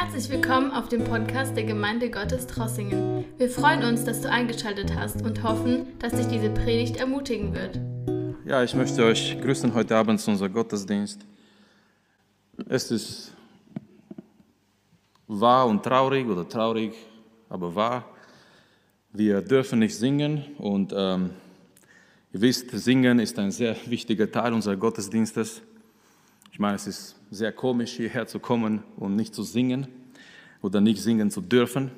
[0.00, 3.24] Herzlich willkommen auf dem Podcast der Gemeinde Gottes Trossingen.
[3.36, 7.80] Wir freuen uns, dass du eingeschaltet hast und hoffen, dass dich diese Predigt ermutigen wird.
[8.46, 11.26] Ja, ich möchte euch grüßen heute Abend zu unserem Gottesdienst.
[12.68, 13.32] Es ist
[15.26, 16.92] wahr und traurig oder traurig,
[17.48, 18.04] aber wahr.
[19.12, 21.30] Wir dürfen nicht singen und ähm,
[22.32, 25.60] ihr wisst, singen ist ein sehr wichtiger Teil unseres Gottesdienstes.
[26.58, 29.86] Ich meine, es ist sehr komisch, hierher zu kommen und nicht zu singen
[30.60, 31.92] oder nicht singen zu dürfen.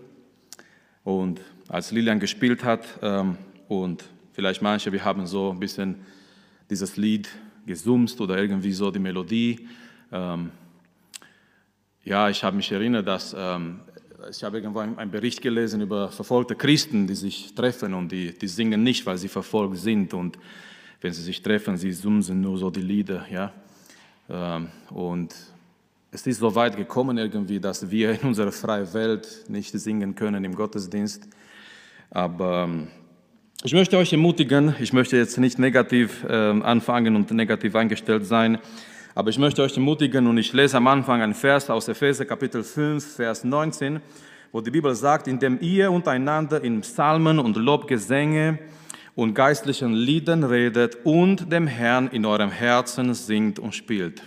[1.02, 3.38] Und als Lilian gespielt hat ähm,
[3.68, 6.04] und vielleicht manche, wir haben so ein bisschen
[6.68, 7.30] dieses Lied
[7.64, 9.66] gesumst oder irgendwie so die Melodie.
[10.12, 10.50] Ähm,
[12.04, 13.80] ja, ich habe mich erinnert, dass ähm,
[14.30, 18.48] ich habe irgendwo einen Bericht gelesen über verfolgte Christen, die sich treffen und die, die
[18.48, 20.38] singen nicht, weil sie verfolgt sind und
[21.00, 23.54] wenn sie sich treffen, sie sumsen nur so die Lieder, ja.
[24.30, 25.34] Ähm, und
[26.12, 30.44] es ist so weit gekommen irgendwie, dass wir in unserer freien Welt nicht singen können
[30.44, 31.28] im Gottesdienst.
[32.10, 32.88] Aber ähm,
[33.64, 38.58] ich möchte euch ermutigen, ich möchte jetzt nicht negativ ähm, anfangen und negativ eingestellt sein,
[39.14, 42.62] aber ich möchte euch ermutigen und ich lese am Anfang einen Vers aus Epheser Kapitel
[42.62, 44.00] 5, Vers 19,
[44.52, 48.58] wo die Bibel sagt, indem ihr untereinander in Psalmen und Lobgesänge
[49.20, 54.22] und geistlichen Liedern redet und dem Herrn in eurem Herzen singt und spielt.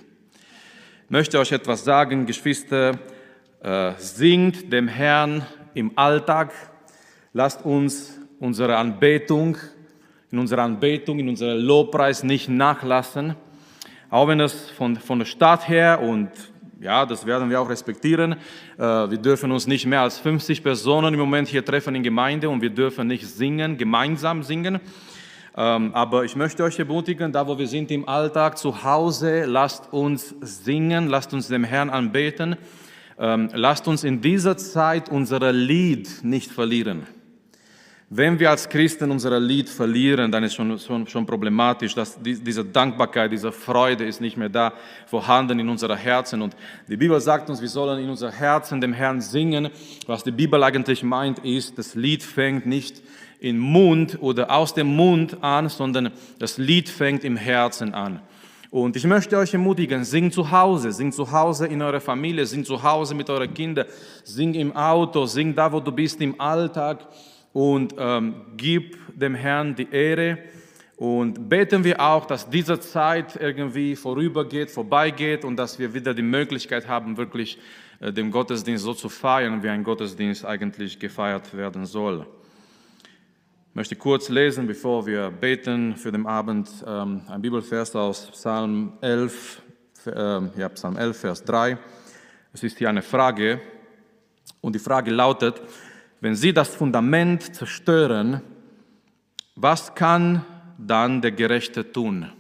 [1.06, 3.00] Ich möchte euch etwas sagen, Geschwister,
[3.64, 6.52] äh, singt dem Herrn im Alltag,
[7.34, 9.58] lasst uns unsere Anbetung,
[10.32, 13.34] in unserer Anbetung, in unserem Lobpreis nicht nachlassen,
[14.12, 16.30] auch wenn es von, von der Stadt her und
[16.80, 18.34] ja, das werden wir auch respektieren.
[18.78, 22.50] Äh, wir dürfen uns nicht mehr als 50 Personen im Moment hier treffen in Gemeinde
[22.50, 24.80] und wir dürfen nicht singen, gemeinsam singen.
[25.56, 29.94] Ähm, aber ich möchte euch ermutigen, da wo wir sind im Alltag, zu Hause, lasst
[29.94, 32.56] uns singen, lasst uns dem Herrn anbeten.
[33.20, 37.06] Ähm, lasst uns in dieser Zeit unser Lied nicht verlieren.
[38.16, 42.63] Wenn wir als Christen unser Lied verlieren, dann ist schon, schon, schon problematisch, dass diese
[42.63, 44.72] Dankbarkeit, diese Freude ist nicht mehr da
[45.07, 46.44] vorhanden in unseren Herzen.
[46.44, 46.56] Und
[46.88, 49.69] die Bibel sagt uns, wir sollen in unser Herzen dem Herrn singen.
[50.06, 53.02] Was die Bibel eigentlich meint, ist, das Lied fängt nicht
[53.40, 58.19] im Mund oder aus dem Mund an, sondern das Lied fängt im Herzen an.
[58.69, 62.68] Und ich möchte euch ermutigen, singt zu Hause, singt zu Hause in eurer Familie, singt
[62.68, 63.88] zu Hause mit euren Kindern,
[64.23, 67.07] singt im Auto, singt da, wo du bist im Alltag
[67.53, 70.40] und ähm, gib dem Herrn die Ehre.
[70.97, 76.22] Und beten wir auch, dass diese Zeit irgendwie vorübergeht, vorbeigeht und dass wir wieder die
[76.22, 77.58] Möglichkeit haben, wirklich
[78.00, 82.25] äh, den Gottesdienst so zu feiern, wie ein Gottesdienst eigentlich gefeiert werden soll.
[83.70, 88.94] Ich möchte kurz lesen, bevor wir beten für den Abend, ähm, ein Bibelvers aus Psalm
[89.02, 89.64] 11,
[90.06, 91.80] äh, ja, Psalm 11, Vers 3.
[92.53, 93.59] Es ist hier eine Frage
[94.62, 95.59] und die Frage lautet,
[96.23, 98.41] wenn sie das Fundament zerstören,
[99.56, 100.45] was kann
[100.78, 102.31] dann der Gerechte tun?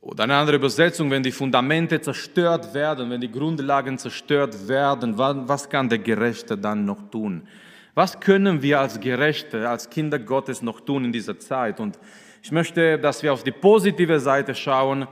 [0.00, 5.70] Oder eine andere Übersetzung, wenn die Fundamente zerstört werden, wenn die Grundlagen zerstört werden, was
[5.70, 7.46] kann der Gerechte dann noch tun?
[7.94, 11.78] Was können wir als Gerechte, als Kinder Gottes noch tun in dieser Zeit?
[11.78, 12.00] Und
[12.42, 15.06] ich möchte, dass wir auf die positive Seite schauen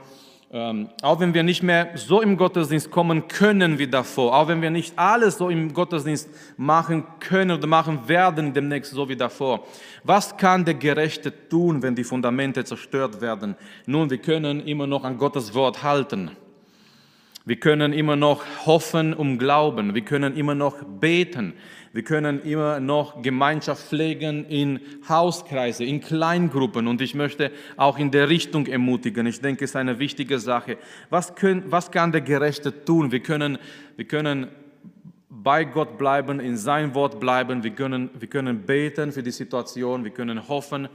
[0.55, 4.61] ähm, auch wenn wir nicht mehr so im Gottesdienst kommen können wie davor, auch wenn
[4.61, 9.65] wir nicht alles so im Gottesdienst machen können oder machen werden demnächst so wie davor.
[10.03, 13.55] Was kann der Gerechte tun, wenn die Fundamente zerstört werden?
[13.87, 16.29] Nun, wir können immer noch an Gottes Wort halten.
[17.45, 19.93] Wir können immer noch hoffen um Glauben.
[19.93, 21.53] Wir können immer noch beten.
[21.91, 26.87] Wir können immer noch Gemeinschaft pflegen in Hauskreise, in Kleingruppen.
[26.87, 29.27] Und ich möchte auch in der Richtung ermutigen.
[29.27, 30.77] Ich denke, es ist eine wichtige Sache.
[31.09, 33.11] Was, können, was kann der Gerechte tun?
[33.11, 33.57] Wir können,
[33.97, 34.47] wir können
[35.29, 37.61] bei Gott bleiben, in sein Wort bleiben.
[37.61, 40.05] Wir können, wir können beten für die Situation.
[40.05, 40.87] Wir können hoffen.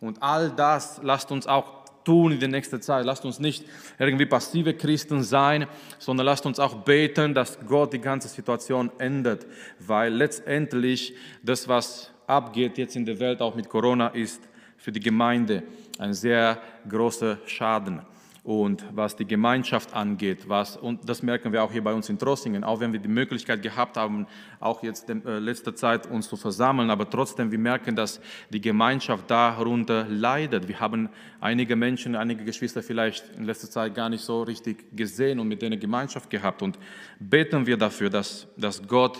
[0.00, 3.04] Und all das lasst uns auch tun in der nächsten Zeit.
[3.04, 3.64] Lasst uns nicht
[3.98, 5.66] irgendwie passive Christen sein,
[5.98, 9.46] sondern lasst uns auch beten, dass Gott die ganze Situation ändert,
[9.78, 14.42] weil letztendlich das, was abgeht jetzt in der Welt, auch mit Corona, ist
[14.76, 15.62] für die Gemeinde
[15.98, 18.02] ein sehr großer Schaden.
[18.44, 22.18] Und was die Gemeinschaft angeht, was, und das merken wir auch hier bei uns in
[22.18, 24.26] Trossingen, auch wenn wir die Möglichkeit gehabt haben,
[24.58, 28.60] auch jetzt in äh, letzter Zeit uns zu versammeln, aber trotzdem, wir merken, dass die
[28.60, 30.66] Gemeinschaft darunter leidet.
[30.66, 31.08] Wir haben
[31.40, 35.62] einige Menschen, einige Geschwister vielleicht in letzter Zeit gar nicht so richtig gesehen und mit
[35.62, 36.62] denen Gemeinschaft gehabt.
[36.62, 36.80] Und
[37.20, 39.18] beten wir dafür, dass, dass Gott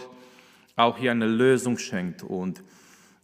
[0.75, 2.25] auch hier eine Lösung schenkt.
[2.25, 2.61] Und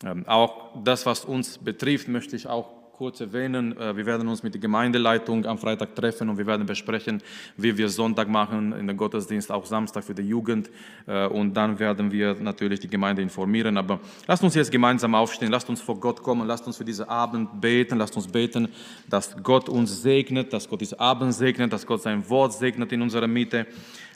[0.05, 3.79] ähm, auch das, was uns betrifft, möchte ich auch kurz erwähnen.
[3.79, 7.23] Äh, wir werden uns mit der Gemeindeleitung am Freitag treffen und wir werden besprechen,
[7.57, 10.69] wie wir Sonntag machen in den Gottesdienst, auch Samstag für die Jugend.
[11.07, 13.77] Äh, und dann werden wir natürlich die Gemeinde informieren.
[13.77, 17.09] Aber lasst uns jetzt gemeinsam aufstehen, lasst uns vor Gott kommen, lasst uns für diesen
[17.09, 18.67] Abend beten, lasst uns beten,
[19.09, 23.01] dass Gott uns segnet, dass Gott diesen Abend segnet, dass Gott sein Wort segnet in
[23.01, 23.69] unserer Mitte,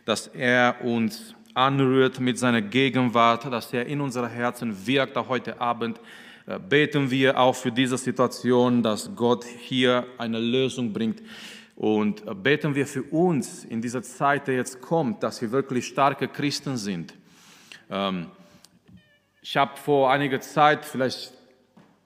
[0.04, 5.60] dass er uns anrührt mit seiner Gegenwart, dass er in unsere Herzen wirkt, auch heute
[5.60, 6.00] Abend.
[6.46, 11.22] Äh, beten wir auch für diese Situation, dass Gott hier eine Lösung bringt.
[11.76, 15.86] Und äh, beten wir für uns in dieser Zeit, die jetzt kommt, dass wir wirklich
[15.86, 17.14] starke Christen sind.
[17.90, 18.26] Ähm,
[19.40, 21.32] ich habe vor einiger Zeit, vielleicht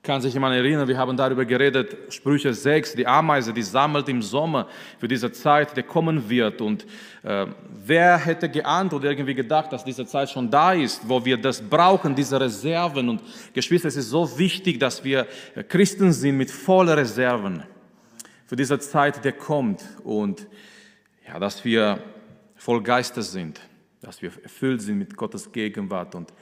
[0.07, 4.23] kann sich jemand erinnern, wir haben darüber geredet, Sprüche 6, die Ameise, die sammelt im
[4.23, 4.69] Sommer
[5.01, 6.61] für diese Zeit, die kommen wird.
[6.61, 6.87] Und
[7.25, 7.47] äh,
[7.85, 11.61] wer hätte geahnt oder irgendwie gedacht, dass diese Zeit schon da ist, wo wir das
[11.61, 13.09] brauchen, diese Reserven.
[13.09, 13.23] Und
[13.53, 15.27] Geschwister, es ist so wichtig, dass wir
[15.69, 17.65] Christen sind mit voller Reserven
[18.47, 19.85] für diese Zeit, die kommt.
[20.05, 20.47] Und
[21.27, 21.99] ja, dass wir
[22.55, 23.61] voll Geistes sind,
[24.01, 26.33] dass wir erfüllt sind mit Gottes Gegenwart und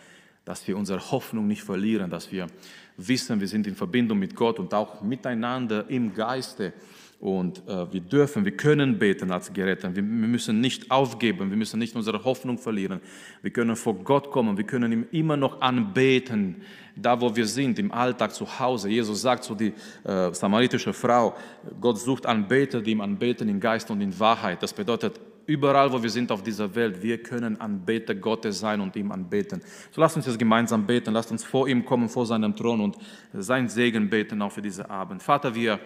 [0.45, 2.47] dass wir unsere Hoffnung nicht verlieren, dass wir
[2.97, 6.73] wissen, wir sind in Verbindung mit Gott und auch miteinander im Geiste.
[7.21, 9.97] Und äh, wir dürfen, wir können beten als Geretteten.
[9.97, 13.01] Wir, wir, müssen nicht aufgeben, wir müssen nicht unsere Hoffnung verlieren.
[13.41, 16.57] Wir können vor Gott kommen, wir können ihm immer noch anbeten,
[16.97, 18.91] da wo wir sind, im Alltag, zu Hause.
[18.91, 19.73] Jesus sagt zu der
[20.05, 21.35] äh, samaritische Frau,
[21.81, 24.63] Gott sucht Anbeter, die ihm anbeten in Geist und in Wahrheit.
[24.63, 28.97] Das bedeutet, überall, wo wir sind auf dieser Welt, wir können Anbeter Gottes sein und
[28.97, 29.61] ihm anbeten.
[29.91, 32.97] So lasst uns jetzt gemeinsam beten, lasst uns vor ihm kommen, vor seinem Thron und
[33.33, 35.23] sein Segen beten auch für diesen Abend.
[35.23, 35.79] Vater, wir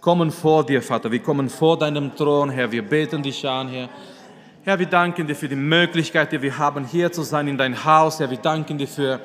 [0.00, 3.88] kommen vor dir, Vater, wir kommen vor deinem Thron, Herr, wir beten dich an, Herr.
[4.62, 7.84] Herr, wir danken dir für die Möglichkeit, die wir haben, hier zu sein in dein
[7.84, 8.18] Haus.
[8.18, 9.20] Herr, wir danken dir für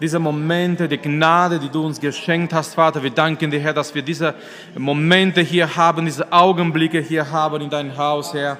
[0.00, 3.02] diese Momente, die Gnade, die du uns geschenkt hast, Vater.
[3.02, 4.34] Wir danken dir, Herr, dass wir diese
[4.74, 8.56] Momente hier haben, diese Augenblicke hier haben in dein Haus, Herr.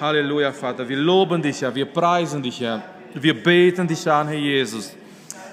[0.00, 0.88] Halleluja, Vater.
[0.88, 1.72] Wir loben dich, Herr.
[1.72, 2.82] Wir preisen dich, Herr.
[3.14, 4.92] Wir beten dich an, Herr Jesus.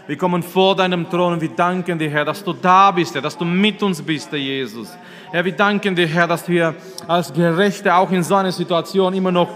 [0.08, 3.22] Wir kommen vor deinem Thron und wir danken dir, Herr, dass du da bist, Herr,
[3.22, 4.90] dass du mit uns bist, Herr Jesus.
[5.32, 6.74] Herr, wir danken dir, Herr, dass wir
[7.08, 9.50] als Gerechte auch in so einer Situation immer noch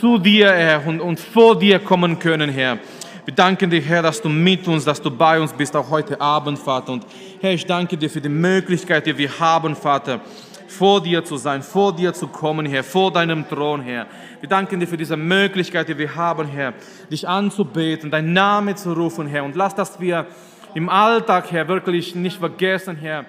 [0.00, 2.78] zu dir, Herr, und, und vor dir kommen können, Herr.
[3.26, 6.18] Wir danken dir, Herr, dass du mit uns, dass du bei uns bist, auch heute
[6.18, 6.92] Abend, Vater.
[6.92, 7.04] Und
[7.42, 10.20] Herr, ich danke dir für die Möglichkeit, die wir haben, Vater,
[10.70, 14.06] vor dir zu sein, vor dir zu kommen, Herr, vor deinem Thron, Herr.
[14.40, 16.74] Wir danken dir für diese Möglichkeit, die wir haben, Herr,
[17.10, 19.44] dich anzubeten, deinen Namen zu rufen, Herr.
[19.44, 20.26] Und lass, dass wir
[20.74, 23.24] im Alltag, Herr, wirklich nicht vergessen, Herr,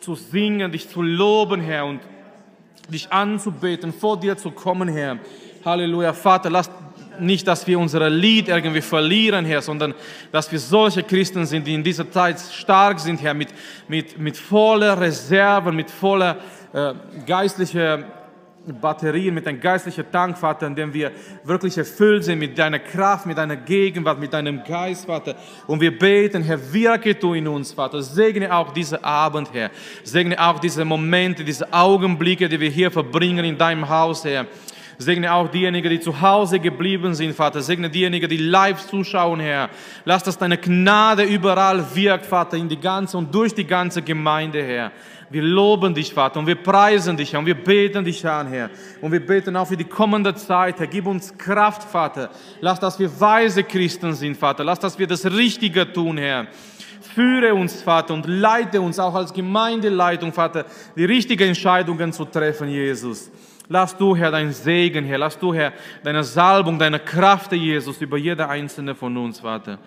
[0.00, 2.00] zu singen, dich zu loben, Herr, und
[2.88, 5.18] dich anzubeten, vor dir zu kommen, Herr.
[5.64, 6.70] Halleluja, Vater, lass
[7.20, 9.94] nicht, dass wir unser Lied irgendwie verlieren, Herr, sondern
[10.32, 13.48] dass wir solche Christen sind, die in dieser Zeit stark sind, Herr, mit,
[13.88, 16.36] mit, mit voller Reserven, mit voller
[16.72, 16.94] äh,
[17.26, 18.04] geistlicher
[18.72, 21.12] Batterien, mit einem geistlichen Tank, Vater, in dem wir
[21.44, 25.34] wirklich erfüllt sind mit deiner Kraft, mit deiner Gegenwart, mit deinem Geist, Vater.
[25.66, 28.02] Und wir beten, Herr, wirke du in uns, Vater.
[28.02, 29.70] Segne auch diesen Abend, Herr.
[30.02, 34.46] Segne auch diese Momente, diese Augenblicke, die wir hier verbringen in deinem Haus, Herr.
[34.98, 37.60] Segne auch diejenigen, die zu Hause geblieben sind, Vater.
[37.62, 39.70] Segne diejenigen, die live zuschauen, Herr.
[40.04, 44.62] Lass, dass deine Gnade überall wirkt, Vater, in die ganze und durch die ganze Gemeinde,
[44.62, 44.92] Herr.
[45.30, 48.70] Wir loben dich, Vater, und wir preisen dich, Herr, und wir beten dich an, Herr.
[49.00, 50.86] Und wir beten auch für die kommende Zeit, Herr.
[50.86, 52.30] Gib uns Kraft, Vater.
[52.60, 54.62] Lass, dass wir weise Christen sind, Vater.
[54.62, 56.46] Lass, dass wir das Richtige tun, Herr.
[57.14, 60.66] Führe uns, Vater, und leite uns auch als Gemeindeleitung, Vater,
[60.96, 63.30] die richtigen Entscheidungen zu treffen, Jesus.
[63.68, 65.18] Lass du, Herr, dein Segen, Herr.
[65.18, 69.78] Lass du, Herr, deine Salbung, deine Kraft, Jesus, über jede einzelne von uns, Vater.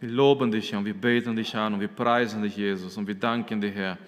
[0.00, 3.06] Wir loben dich, Herr, und wir beten dich an und wir preisen dich, Jesus, und
[3.06, 3.98] wir danken dir, Herr,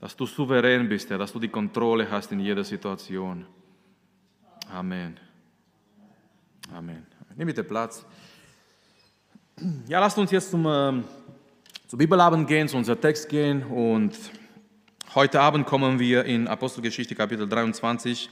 [0.00, 3.46] dass du souverän bist, Herr, dass du die Kontrolle hast in jeder Situation.
[4.70, 5.16] Amen.
[6.74, 7.06] Amen.
[7.36, 8.04] Nimm bitte Platz.
[9.88, 11.02] Ja, lasst uns jetzt zum, äh,
[11.86, 14.12] zum Bibelabend gehen, zu unserem Text gehen und
[15.14, 18.28] Heute Abend kommen wir in Apostelgeschichte Kapitel 23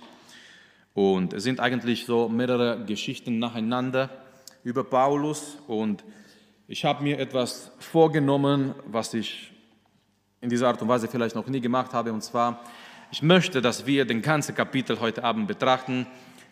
[0.93, 4.11] und es sind eigentlich so mehrere Geschichten nacheinander
[4.65, 5.57] über Paulus.
[5.67, 6.05] Und
[6.69, 9.53] ich habe mir etwas vorgenommen, was ich
[10.43, 12.13] in dieser Art und Weise vielleicht noch nie gemacht habe.
[12.13, 12.63] Und zwar,
[13.11, 16.07] ich möchte, dass wir den ganzen Kapitel heute Abend betrachten.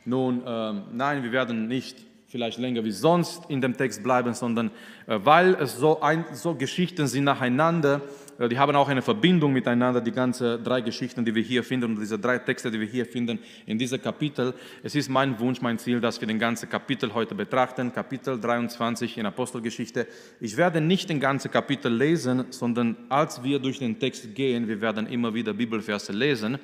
[0.07, 1.99] Nun, äh, nein, wir werden nicht
[2.29, 4.71] vielleicht länger wie sonst in dem Text bleiben, sondern
[5.07, 8.01] äh, weil es so, ein, so Geschichten sind nacheinander,
[8.39, 12.01] die haben auch eine Verbindung miteinander, die ganzen drei Geschichten, die wir hier finden und
[12.01, 14.55] diese drei Texte, die wir hier finden in diesem Kapitel.
[14.83, 19.19] Es ist mein Wunsch, mein Ziel, dass wir den ganzen Kapitel heute betrachten, Kapitel 23
[19.19, 20.07] in Apostelgeschichte.
[20.41, 24.81] Ich werde nicht den ganzen Kapitel lesen, sondern als wir durch den Text gehen, wir
[24.81, 26.59] werden immer wieder Bibelverse lesen.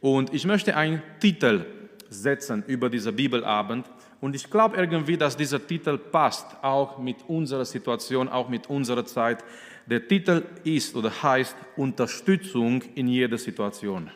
[0.00, 1.64] Und ich möchte einen Titel
[2.10, 3.86] setzen über diesen Bibelabend.
[4.20, 9.04] Und ich glaube irgendwie, dass dieser Titel passt, auch mit unserer Situation, auch mit unserer
[9.04, 9.44] Zeit.
[9.88, 14.10] Der Titel ist oder heißt Unterstützung in jeder Situation.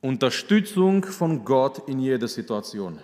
[0.00, 3.00] Unterstützung von Gott in jeder Situation.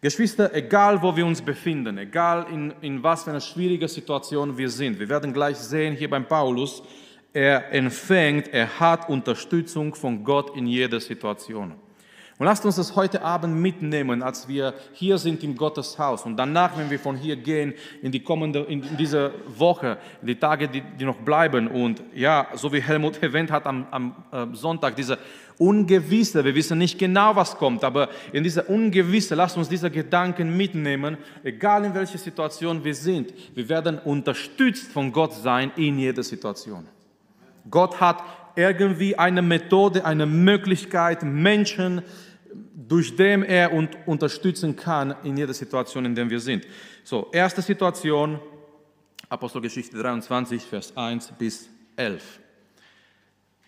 [0.00, 4.70] Geschwister, egal wo wir uns befinden, egal in, in was für einer schwierigen Situation wir
[4.70, 6.82] sind, wir werden gleich sehen hier beim Paulus,
[7.32, 11.74] er empfängt, er hat Unterstützung von Gott in jeder Situation.
[12.38, 16.78] Und lasst uns das heute Abend mitnehmen, als wir hier sind im Gotteshaus und danach,
[16.78, 21.04] wenn wir von hier gehen, in die kommende, in diese Woche, die Tage, die, die
[21.04, 21.66] noch bleiben.
[21.66, 25.18] Und ja, so wie Helmut erwähnt hat am, am äh, Sonntag, diese
[25.58, 30.56] Ungewisse, wir wissen nicht genau, was kommt, aber in dieser Ungewisse, lasst uns diese Gedanken
[30.56, 33.34] mitnehmen, egal in welcher Situation wir sind.
[33.56, 36.86] Wir werden unterstützt von Gott sein in jeder Situation.
[37.68, 38.22] Gott hat
[38.54, 42.02] irgendwie eine Methode, eine Möglichkeit, Menschen
[42.74, 46.66] durch den er uns unterstützen kann in jeder Situation, in der wir sind.
[47.04, 48.38] So, erste Situation,
[49.28, 52.40] Apostelgeschichte 23, Vers 1 bis 11.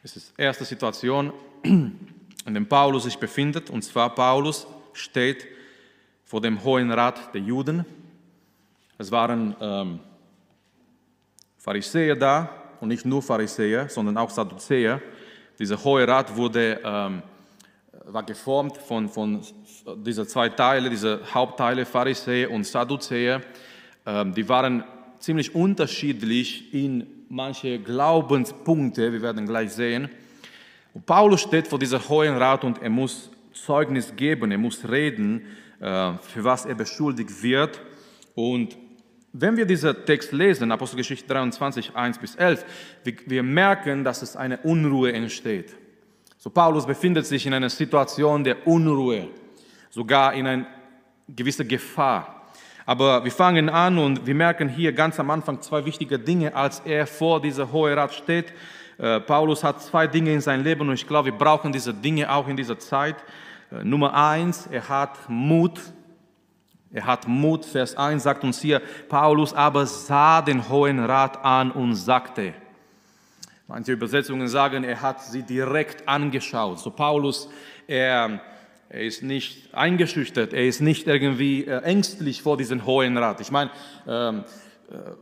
[0.02, 1.32] Es ist die erste Situation,
[1.62, 1.98] in
[2.46, 5.46] der Paulus sich befindet, und zwar Paulus steht
[6.24, 7.84] vor dem Hohen Rat der Juden.
[8.96, 10.00] Es waren ähm,
[11.58, 15.00] Pharisäer da, und nicht nur Pharisäer, sondern auch Sadduzäer.
[15.58, 17.22] Dieser Hohe Rat wurde ähm,
[18.12, 19.40] war geformt von, von
[20.04, 23.40] diesen zwei Teilen, diese Hauptteile, Pharisäer und Sadduzäer.
[24.06, 24.84] Ähm, die waren
[25.18, 30.08] ziemlich unterschiedlich in manche Glaubenspunkte, wir werden gleich sehen.
[30.92, 35.42] Und Paulus steht vor dieser Hohen Rat und er muss Zeugnis geben, er muss reden,
[35.78, 37.80] äh, für was er beschuldigt wird.
[38.34, 38.76] Und
[39.32, 42.64] wenn wir diesen Text lesen, Apostelgeschichte 23, 1 bis 11,
[43.04, 45.76] wir, wir merken, dass es eine Unruhe entsteht.
[46.42, 49.28] So Paulus befindet sich in einer Situation der Unruhe,
[49.90, 50.64] sogar in einer
[51.28, 52.46] gewissen Gefahr.
[52.86, 56.80] Aber wir fangen an und wir merken hier ganz am Anfang zwei wichtige Dinge, als
[56.80, 58.54] er vor dieser Hohe Rat steht.
[58.96, 62.32] Äh, Paulus hat zwei Dinge in seinem Leben und ich glaube, wir brauchen diese Dinge
[62.32, 63.16] auch in dieser Zeit.
[63.70, 65.78] Äh, Nummer eins, er hat Mut.
[66.90, 67.66] Er hat Mut.
[67.66, 68.80] Vers 1 sagt uns hier,
[69.10, 72.54] Paulus aber sah den Hohen Rat an und sagte,
[73.70, 76.80] Manche Übersetzungen sagen, er hat sie direkt angeschaut.
[76.80, 77.48] So Paulus,
[77.86, 78.40] er,
[78.88, 83.40] er ist nicht eingeschüchtert, er ist nicht irgendwie äh, ängstlich vor diesem Hohen Rat.
[83.40, 83.70] Ich meine,
[84.08, 84.42] ähm, äh,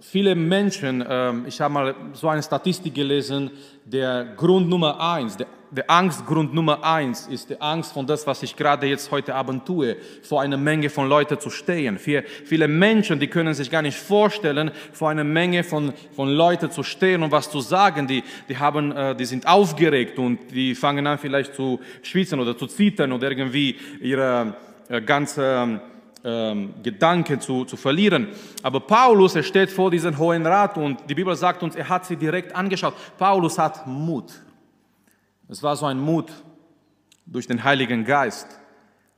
[0.00, 3.50] viele Menschen, ähm, ich habe mal so eine Statistik gelesen,
[3.84, 8.42] der Grund Nummer eins, der der Angstgrund Nummer eins ist die Angst von das, was
[8.42, 11.98] ich gerade jetzt heute Abend tue, vor einer Menge von Leuten zu stehen.
[11.98, 16.70] Für viele Menschen, die können sich gar nicht vorstellen, vor einer Menge von, von Leuten
[16.70, 18.06] zu stehen und was zu sagen.
[18.06, 22.56] Die, die, haben, äh, die sind aufgeregt und die fangen an vielleicht zu schwitzen oder
[22.56, 24.56] zu zittern oder irgendwie ihre
[24.88, 25.80] äh, ganze
[26.24, 28.28] ähm, Gedanken zu, zu verlieren.
[28.62, 32.06] Aber Paulus, er steht vor diesem Hohen Rat und die Bibel sagt uns, er hat
[32.06, 32.94] sie direkt angeschaut.
[33.16, 34.32] Paulus hat Mut.
[35.48, 36.30] Es war so ein Mut
[37.26, 38.58] durch den Heiligen Geist.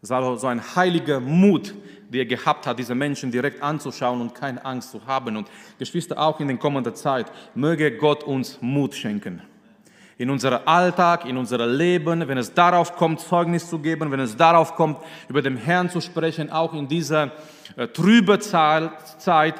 [0.02, 1.74] Es war so ein heiliger Mut,
[2.08, 5.36] der er gehabt hat, diese Menschen direkt anzuschauen und keine Angst zu haben.
[5.36, 9.42] Und Geschwister, auch in der kommenden Zeit, möge Gott uns Mut schenken.
[10.20, 14.36] In unserem Alltag, in unserem Leben, wenn es darauf kommt, Zeugnis zu geben, wenn es
[14.36, 14.98] darauf kommt,
[15.30, 17.30] über den Herrn zu sprechen, auch in dieser
[17.74, 17.88] äh,
[18.38, 19.54] Zeit,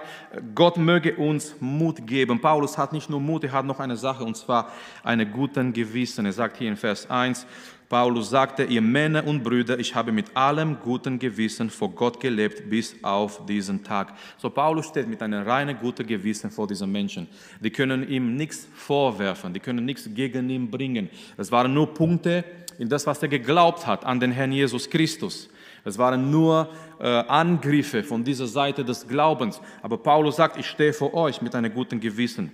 [0.54, 2.42] Gott möge uns Mut geben.
[2.42, 4.70] Paulus hat nicht nur Mut, er hat noch eine Sache, und zwar
[5.02, 6.26] einen guten Gewissen.
[6.26, 7.46] Er sagt hier in Vers 1,
[7.90, 12.70] Paulus sagte, ihr Männer und Brüder, ich habe mit allem guten Gewissen vor Gott gelebt
[12.70, 14.14] bis auf diesen Tag.
[14.38, 17.26] So Paulus steht mit einem reinen guten Gewissen vor diesen Menschen.
[17.58, 21.10] Die können ihm nichts vorwerfen, die können nichts gegen ihn bringen.
[21.36, 22.44] Es waren nur Punkte
[22.78, 25.50] in das, was er geglaubt hat an den Herrn Jesus Christus.
[25.84, 26.68] Es waren nur
[27.00, 29.60] äh, Angriffe von dieser Seite des Glaubens.
[29.82, 32.52] Aber Paulus sagt, ich stehe vor euch mit einem guten Gewissen.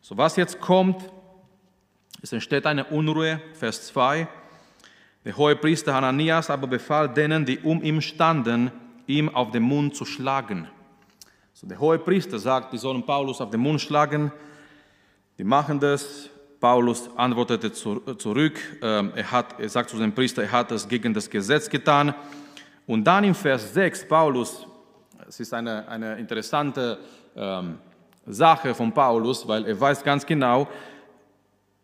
[0.00, 1.10] So was jetzt kommt,
[2.22, 4.28] es entsteht eine Unruhe, Vers 2.
[5.24, 8.70] Der hohe Priester Hananias aber befahl denen, die um ihn standen,
[9.06, 10.68] ihm auf den Mund zu schlagen.
[11.52, 14.32] So der hohe Priester sagt, die sollen Paulus auf den Mund schlagen.
[15.36, 16.30] Die machen das.
[16.58, 18.58] Paulus antwortete zurück.
[18.82, 22.14] Ähm, er, hat, er sagt zu dem Priester, er hat das gegen das Gesetz getan.
[22.86, 24.66] Und dann im Vers 6, Paulus,
[25.26, 26.98] es ist eine, eine interessante
[27.36, 27.78] ähm,
[28.26, 30.68] Sache von Paulus, weil er weiß ganz genau,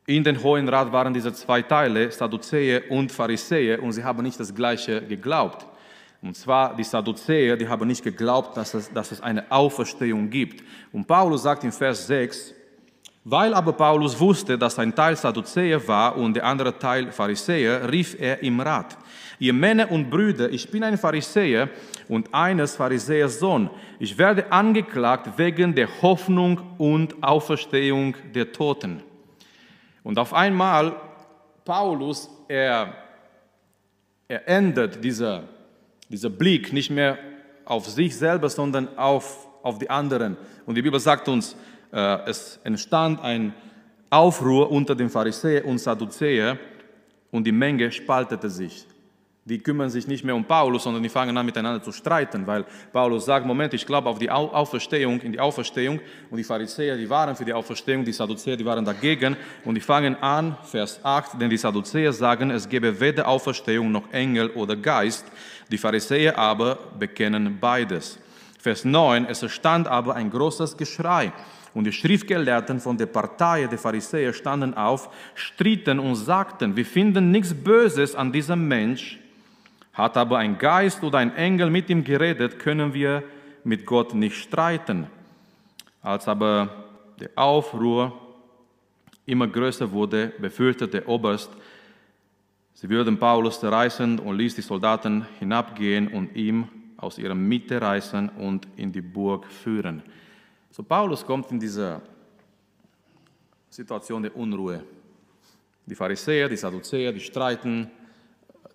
[0.06, 4.38] in den Hohen Rat waren diese zwei Teile, Sadduzäer und Pharisäer, und sie haben nicht
[4.38, 5.66] das Gleiche geglaubt.
[6.22, 10.62] Und zwar die Sadduzäer, die haben nicht geglaubt, dass es, dass es eine Auferstehung gibt.
[10.92, 12.54] Und Paulus sagt in Vers 6,
[13.24, 18.16] weil aber Paulus wusste, dass ein Teil Sadduzäer war und der andere Teil Pharisäer, rief
[18.20, 18.96] er im Rat.
[19.40, 21.68] Ihr Männer und Brüder, ich bin ein Pharisäer
[22.08, 23.68] und eines Pharisäers Sohn.
[23.98, 29.02] Ich werde angeklagt wegen der Hoffnung und Auferstehung der Toten.
[30.06, 30.94] Und auf einmal,
[31.64, 32.94] Paulus, er,
[34.28, 35.42] er ändert dieser,
[36.08, 37.18] dieser Blick nicht mehr
[37.64, 40.36] auf sich selber, sondern auf, auf die anderen.
[40.64, 41.56] Und die Bibel sagt uns,
[41.92, 43.52] äh, es entstand ein
[44.08, 46.56] Aufruhr unter den Pharisäern und Sadduzäern
[47.32, 48.86] und die Menge spaltete sich
[49.46, 52.64] die kümmern sich nicht mehr um Paulus, sondern die fangen an miteinander zu streiten, weil
[52.92, 56.00] Paulus sagt, Moment, ich glaube auf die Auferstehung, in die Auferstehung.
[56.30, 59.36] Und die Pharisäer, die waren für die Auferstehung, die Sadduzäer, die waren dagegen.
[59.64, 64.12] Und die fangen an, Vers 8, denn die Sadduzäer sagen, es gebe weder Auferstehung noch
[64.12, 65.26] Engel oder Geist,
[65.70, 68.18] die Pharisäer aber bekennen beides.
[68.58, 71.32] Vers 9, es stand aber ein großes Geschrei.
[71.72, 77.30] Und die Schriftgelehrten von der Partei der Pharisäer standen auf, stritten und sagten, wir finden
[77.30, 79.20] nichts Böses an diesem Mensch,
[79.96, 83.22] hat aber ein Geist oder ein Engel mit ihm geredet, können wir
[83.64, 85.06] mit Gott nicht streiten.
[86.02, 86.84] Als aber
[87.18, 88.12] der Aufruhr
[89.24, 91.50] immer größer wurde, befürchtete der Oberst,
[92.74, 98.28] sie würden Paulus zerreißen und ließ die Soldaten hinabgehen und ihm aus ihrer Mitte reißen
[98.28, 100.02] und in die Burg führen.
[100.70, 102.02] So Paulus kommt in diese
[103.70, 104.84] Situation der Unruhe.
[105.86, 107.90] Die Pharisäer, die Sadduzäer, die streiten,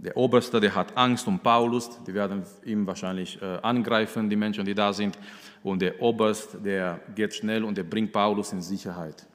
[0.01, 4.65] der Oberste, der hat Angst um Paulus, die werden ihm wahrscheinlich äh, angreifen, die Menschen,
[4.65, 5.17] die da sind.
[5.63, 9.27] Und der Oberst, der geht schnell und der bringt Paulus in Sicherheit.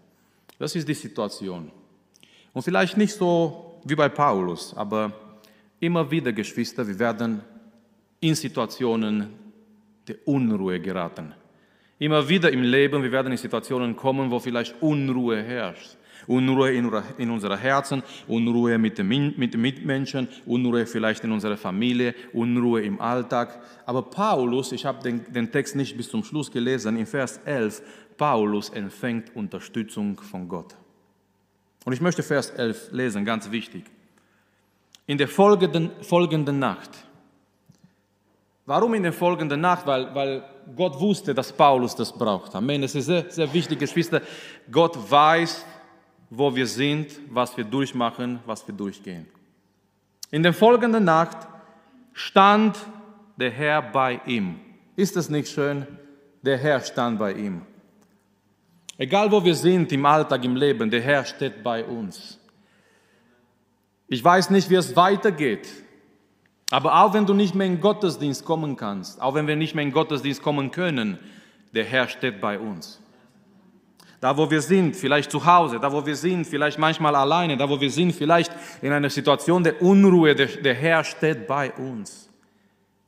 [0.59, 1.71] Das ist die Situation.
[2.53, 5.13] Und vielleicht nicht so wie bei Paulus, aber
[5.79, 7.43] immer wieder, Geschwister, wir werden
[8.19, 9.29] in Situationen
[10.09, 11.33] der Unruhe geraten.
[12.01, 15.97] Immer wieder im Leben, wir werden in Situationen kommen, wo vielleicht Unruhe herrscht.
[16.27, 23.01] Unruhe in unserer Herzen, Unruhe mit den Mitmenschen, Unruhe vielleicht in unserer Familie, Unruhe im
[23.01, 23.61] Alltag.
[23.85, 27.83] Aber Paulus, ich habe den, den Text nicht bis zum Schluss gelesen, in Vers 11,
[28.17, 30.75] Paulus empfängt Unterstützung von Gott.
[31.85, 33.85] Und ich möchte Vers 11 lesen, ganz wichtig.
[35.07, 36.91] In der folgenden, folgenden Nacht.
[38.65, 39.87] Warum in der folgenden Nacht?
[39.87, 40.43] Weil, weil
[40.75, 42.53] Gott wusste, dass Paulus das braucht.
[42.57, 42.83] Amen.
[42.83, 44.21] Es ist sehr, sehr wichtig, Geschwister.
[44.69, 45.65] Gott weiß,
[46.31, 49.27] wo wir sind, was wir durchmachen, was wir durchgehen.
[50.31, 51.37] In der folgenden Nacht
[52.13, 52.77] stand
[53.37, 54.61] der Herr bei ihm.
[54.97, 55.87] Ist es nicht schön?
[56.43, 57.63] Der Herr stand bei ihm.
[58.99, 62.39] Egal wo wir sind im Alltag, im Leben, der Herr steht bei uns.
[64.09, 65.69] Ich weiß nicht, wie es weitergeht,
[66.71, 69.85] aber auch wenn du nicht mehr in Gottesdienst kommen kannst, auch wenn wir nicht mehr
[69.85, 71.19] in Gottesdienst kommen können,
[71.75, 73.01] der Herr steht bei uns.
[74.21, 77.69] Da, wo wir sind, vielleicht zu Hause, da, wo wir sind, vielleicht manchmal alleine, da,
[77.69, 78.51] wo wir sind, vielleicht
[78.81, 82.31] in einer Situation der Unruhe, der, der Herr steht bei uns.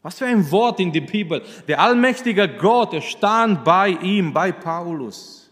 [0.02, 1.42] Was für ein Wort in die Bibel.
[1.66, 5.50] Der allmächtige Gott, er stand bei ihm, bei Paulus.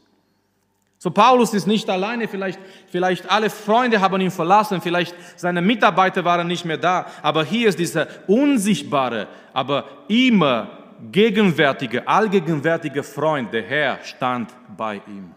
[0.99, 6.25] So Paulus ist nicht alleine, vielleicht, vielleicht alle Freunde haben ihn verlassen, vielleicht seine Mitarbeiter
[6.25, 13.63] waren nicht mehr da, aber hier ist dieser unsichtbare, aber immer gegenwärtige, allgegenwärtige Freund, der
[13.63, 15.33] Herr, stand bei ihm.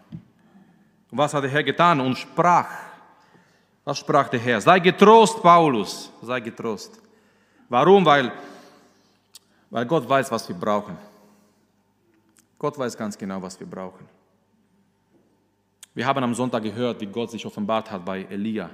[1.10, 2.00] Und was hat der Herr getan?
[2.00, 2.68] Und sprach.
[3.84, 4.60] Was sprach der Herr?
[4.60, 7.00] Sei getrost, Paulus, sei getrost.
[7.68, 8.04] Warum?
[8.04, 8.32] Weil,
[9.70, 10.96] weil Gott weiß, was wir brauchen.
[12.58, 14.06] Gott weiß ganz genau, was wir brauchen.
[15.94, 18.70] Wir haben am Sonntag gehört, wie Gott sich offenbart hat bei Elia,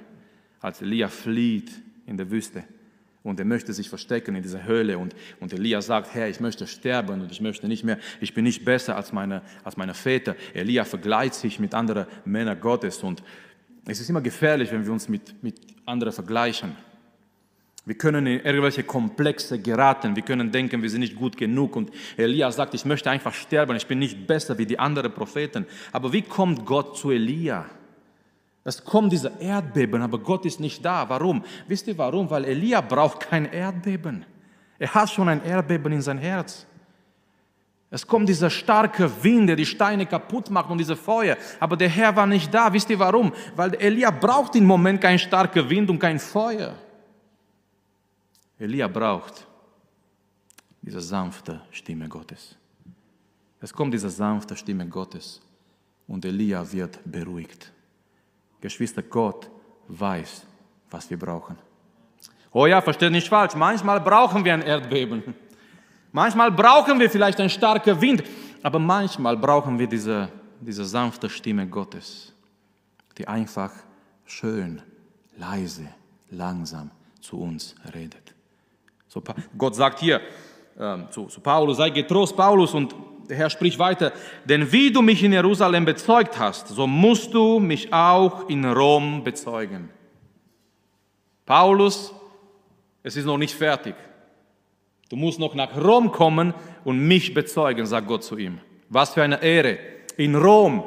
[0.61, 1.71] als Elia flieht
[2.05, 2.65] in der Wüste
[3.27, 6.67] und er möchte sich verstecken in dieser Höhle und, und Elia sagt, Herr, ich möchte
[6.67, 10.37] sterben und ich möchte nicht mehr, ich bin nicht besser als meine, als meine Väter.
[10.55, 13.23] Elia vergleicht sich mit anderen Männern Gottes und
[13.85, 16.77] es ist immer gefährlich, wenn wir uns mit, mit anderen vergleichen.
[17.85, 21.91] Wir können in irgendwelche Komplexe geraten, wir können denken, wir sind nicht gut genug und
[22.17, 25.67] Elia sagt, ich möchte einfach sterben, ich bin nicht besser wie die anderen Propheten.
[25.93, 27.67] Aber wie kommt Gott zu Elia?
[28.67, 31.09] Es kommt dieser Erdbeben, aber Gott ist nicht da.
[31.09, 31.45] Warum?
[31.69, 32.29] Wisst ihr warum?
[32.29, 34.27] Weil Elia braucht kein Erdbeben.
[34.77, 36.67] Er hat schon ein Erdbeben in sein Herz.
[37.91, 41.37] Es kommt dieser starke Wind, der die Steine kaputt macht und diese Feuer.
[41.61, 42.73] Aber der Herr war nicht da.
[42.73, 43.33] Wisst ihr warum?
[43.55, 46.75] Weil Elia braucht im Moment kein starker Wind und kein Feuer.
[48.59, 49.47] Elia braucht
[50.83, 52.57] diese sanfte Stimme Gottes.
[53.61, 55.41] Es kommt diese sanfte Stimme Gottes.
[56.09, 57.73] und Elia wird beruhigt.
[58.61, 59.51] Geschwister, Gott
[59.89, 60.47] weiß,
[60.91, 61.57] was wir brauchen.
[62.53, 65.35] Oh ja, versteht nicht falsch, manchmal brauchen wir ein Erdbeben.
[66.13, 68.23] Manchmal brauchen wir vielleicht einen starken Wind,
[68.63, 72.33] aber manchmal brauchen wir diese, diese sanfte Stimme Gottes,
[73.19, 73.73] die einfach
[74.25, 74.81] schön,
[75.37, 75.89] leise,
[76.31, 76.91] langsam
[77.21, 78.35] zu uns redet.
[79.09, 79.23] So,
[79.57, 80.21] Gott sagt hier
[80.79, 82.95] äh, zu, zu Paulus, sei getrost, Paulus, und
[83.29, 84.13] der Herr spricht weiter,
[84.45, 89.23] denn wie du mich in Jerusalem bezeugt hast, so musst du mich auch in Rom
[89.25, 89.91] bezeugen.
[91.45, 92.13] Paulus,
[93.03, 93.95] es ist noch nicht fertig.
[95.09, 96.53] Du musst noch nach Rom kommen
[96.85, 98.59] und mich bezeugen, sagt Gott zu ihm.
[98.89, 99.79] Was für eine Ehre.
[100.17, 100.83] In Rom,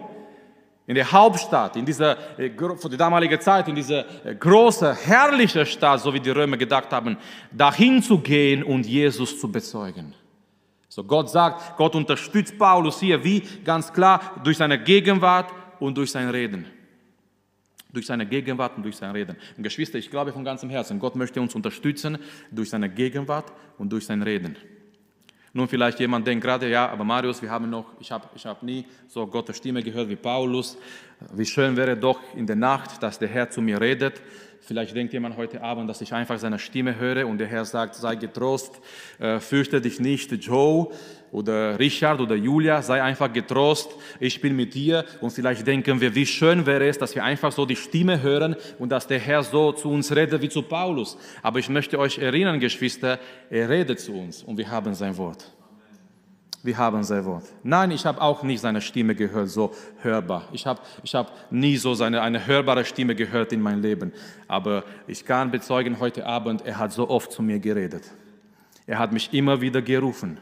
[0.86, 5.65] in der Hauptstadt, in dieser, äh, für die damalige Zeit, in diese äh, große, herrliche
[5.65, 7.15] Stadt, so wie die Römer gedacht haben,
[7.52, 10.15] dahin zu gehen und Jesus zu bezeugen.
[10.89, 16.12] So Gott sagt, Gott unterstützt Paulus hier, wie ganz klar, durch seine Gegenwart und durch
[16.12, 16.65] sein Reden.
[17.93, 19.38] Durch seine Gegenwart und durch sein Reden.
[19.56, 22.17] Und Geschwister, ich glaube von ganzem Herzen, Gott möchte uns unterstützen
[22.52, 24.56] durch seine Gegenwart und durch sein Reden.
[25.54, 28.62] Nun vielleicht jemand denkt gerade, ja, aber Marius, wir haben noch, ich habe ich hab
[28.62, 30.78] nie so Gottes Stimme gehört wie Paulus.
[31.34, 34.21] Wie schön wäre doch in der Nacht, dass der Herr zu mir redet.
[34.62, 37.95] Vielleicht denkt jemand heute Abend, dass ich einfach seine Stimme höre und der Herr sagt,
[37.95, 38.80] sei getrost,
[39.19, 40.89] äh, fürchte dich nicht, Joe
[41.32, 45.06] oder Richard oder Julia, sei einfach getrost, ich bin mit dir.
[45.22, 48.56] Und vielleicht denken wir, wie schön wäre es, dass wir einfach so die Stimme hören
[48.78, 51.17] und dass der Herr so zu uns redet wie zu Paulus.
[51.41, 53.19] Aber ich möchte euch erinnern, Geschwister,
[53.50, 55.59] er redet zu uns und wir haben sein Wort.
[56.62, 57.45] Wir haben sein Wort.
[57.63, 60.48] Nein, ich habe auch nicht seine Stimme gehört, so hörbar.
[60.52, 64.12] Ich habe ich hab nie so seine, eine hörbare Stimme gehört in meinem Leben.
[64.48, 68.04] Aber ich kann bezeugen heute Abend, er hat so oft zu mir geredet.
[68.86, 70.38] Er hat mich immer wieder gerufen.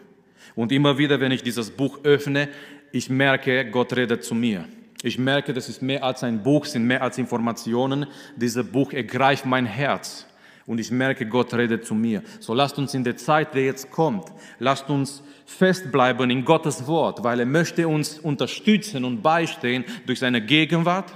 [0.56, 2.50] Und immer wieder, wenn ich dieses Buch öffne,
[2.92, 4.66] ich merke, Gott redet zu mir.
[5.04, 8.08] Ich merke, das ist mehr als ein Buch, sind mehr als Informationen.
[8.36, 10.26] Dieses Buch ergreift mein Herz.
[10.68, 12.22] Und ich merke, Gott redet zu mir.
[12.42, 17.24] So lasst uns in der Zeit, die jetzt kommt, lasst uns festbleiben in Gottes Wort,
[17.24, 21.14] weil er möchte uns unterstützen und beistehen durch seine Gegenwart.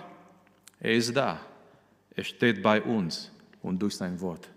[0.79, 1.41] Er ist da.
[2.15, 3.29] Er steht bei uns
[3.61, 4.49] und durch sein Wort.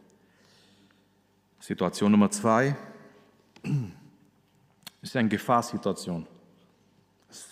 [1.58, 2.76] Situation Nummer zwei
[5.02, 6.24] ist eine Gefahrsituation.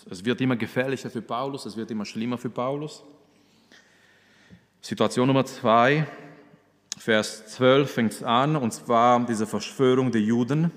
[0.09, 3.03] Es wird immer gefährlicher für Paulus, es wird immer schlimmer für Paulus.
[4.79, 6.07] Situation Nummer zwei,
[6.97, 10.71] Vers 12 fängt es an, und zwar diese Verschwörung der Juden.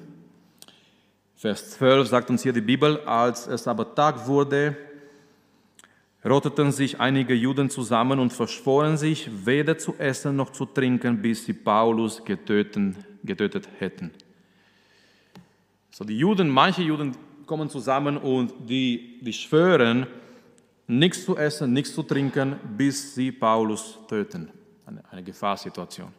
[1.36, 4.76] Vers 12 sagt uns hier die Bibel, als es aber Tag wurde,
[6.24, 11.44] rotteten sich einige Juden zusammen und verschworen sich, weder zu essen noch zu trinken, bis
[11.44, 14.10] sie Paulus getötet, getötet hätten.
[15.90, 17.12] So, die Juden, manche Juden
[17.46, 20.06] kommen zusammen und die, die schwören,
[20.86, 24.50] nichts zu essen, nichts zu trinken, bis sie Paulus töten.
[24.86, 26.12] Eine, Gefahrsituation.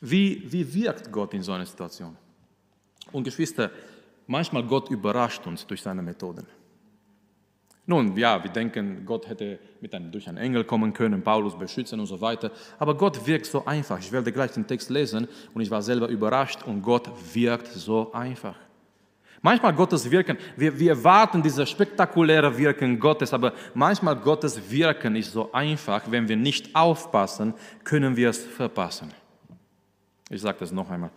[0.00, 2.16] Wie, wie wirkt Gott in so einer Situation?
[3.12, 3.70] Und Geschwister,
[4.26, 6.46] manchmal Gott überrascht uns durch seine Methoden.
[7.86, 12.00] Nun, ja, wir denken, Gott hätte mit einem, durch einen Engel kommen können, Paulus beschützen
[12.00, 12.50] und so weiter.
[12.78, 13.98] Aber Gott wirkt so einfach.
[13.98, 18.12] Ich werde gleich den Text lesen und ich war selber überrascht und Gott wirkt so
[18.12, 18.56] einfach.
[19.44, 25.32] Manchmal Gottes Wirken, wir, wir erwarten dieses spektakuläre Wirken Gottes, aber manchmal Gottes Wirken ist
[25.32, 27.52] so einfach, wenn wir nicht aufpassen,
[27.84, 29.12] können wir es verpassen.
[30.30, 31.10] Ich sage das noch einmal.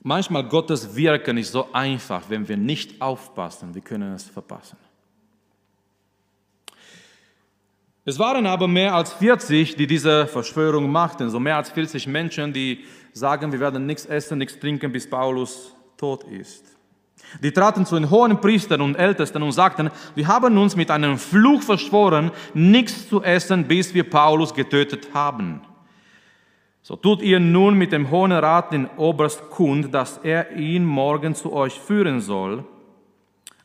[0.00, 4.76] Manchmal Gottes Wirken ist so einfach, wenn wir nicht aufpassen, wir können es verpassen.
[8.04, 12.52] Es waren aber mehr als 40, die diese Verschwörung machten, so mehr als 40 Menschen,
[12.52, 16.77] die sagen, wir werden nichts essen, nichts trinken, bis Paulus tot ist.
[17.42, 21.18] Die traten zu den hohen Priestern und Ältesten und sagten, wir haben uns mit einem
[21.18, 25.60] Fluch verschworen, nichts zu essen, bis wir Paulus getötet haben.
[26.82, 31.34] So tut ihr nun mit dem Hohen Rat den Oberst kund, dass er ihn morgen
[31.34, 32.64] zu euch führen soll,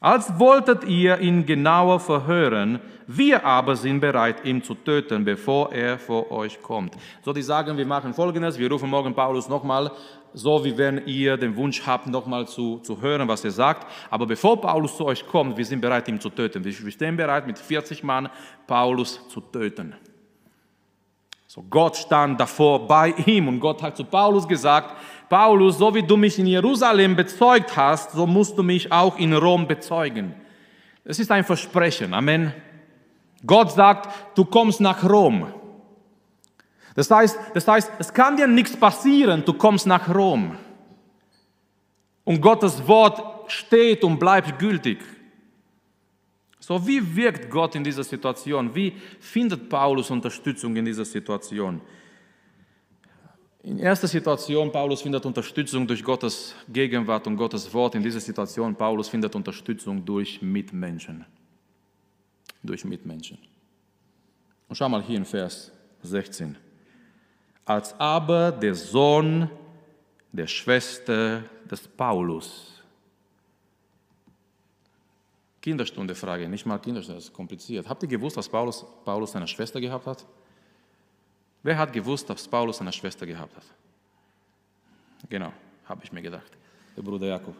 [0.01, 5.97] als wolltet ihr ihn genauer verhören, wir aber sind bereit, ihn zu töten, bevor er
[5.97, 6.97] vor euch kommt.
[7.21, 9.91] So, die sagen, wir machen Folgendes, wir rufen morgen Paulus nochmal,
[10.33, 13.87] so wie wenn ihr den Wunsch habt, nochmal zu, zu hören, was er sagt.
[14.09, 16.63] Aber bevor Paulus zu euch kommt, wir sind bereit, ihn zu töten.
[16.63, 18.29] Wir stehen bereit, mit 40 Mann
[18.67, 19.95] Paulus zu töten.
[21.47, 24.95] So, Gott stand davor bei ihm und Gott hat zu Paulus gesagt,
[25.29, 29.33] Paulus, so wie du mich in Jerusalem bezeugt hast, so musst du mich auch in
[29.33, 30.33] Rom bezeugen.
[31.05, 32.13] Es ist ein Versprechen.
[32.13, 32.53] Amen.
[33.45, 35.47] Gott sagt, du kommst nach Rom.
[36.95, 40.57] Das heißt, das heißt, es kann dir nichts passieren, du kommst nach Rom.
[42.23, 44.99] Und Gottes Wort steht und bleibt gültig.
[46.59, 48.73] So, wie wirkt Gott in dieser Situation?
[48.73, 51.81] Wie findet Paulus Unterstützung in dieser Situation?
[53.63, 57.95] In erster Situation, Paulus findet Unterstützung durch Gottes Gegenwart und Gottes Wort.
[57.95, 61.25] In dieser Situation, Paulus findet Unterstützung durch Mitmenschen.
[62.61, 63.37] Durch Mitmenschen.
[64.69, 65.71] Und schau mal hier in Vers
[66.03, 66.57] 16.
[67.65, 69.49] Als aber der Sohn
[70.31, 72.81] der Schwester des Paulus.
[75.61, 77.87] Kinderstunde Frage, nicht mal Kinderstunde, das ist kompliziert.
[77.87, 80.25] Habt ihr gewusst, dass Paulus, Paulus eine Schwester gehabt hat?
[81.61, 83.63] Wer hat gewusst, dass Paulus eine Schwester gehabt hat?
[85.29, 85.53] Genau,
[85.85, 86.51] habe ich mir gedacht.
[86.97, 87.55] Der Bruder Jakob.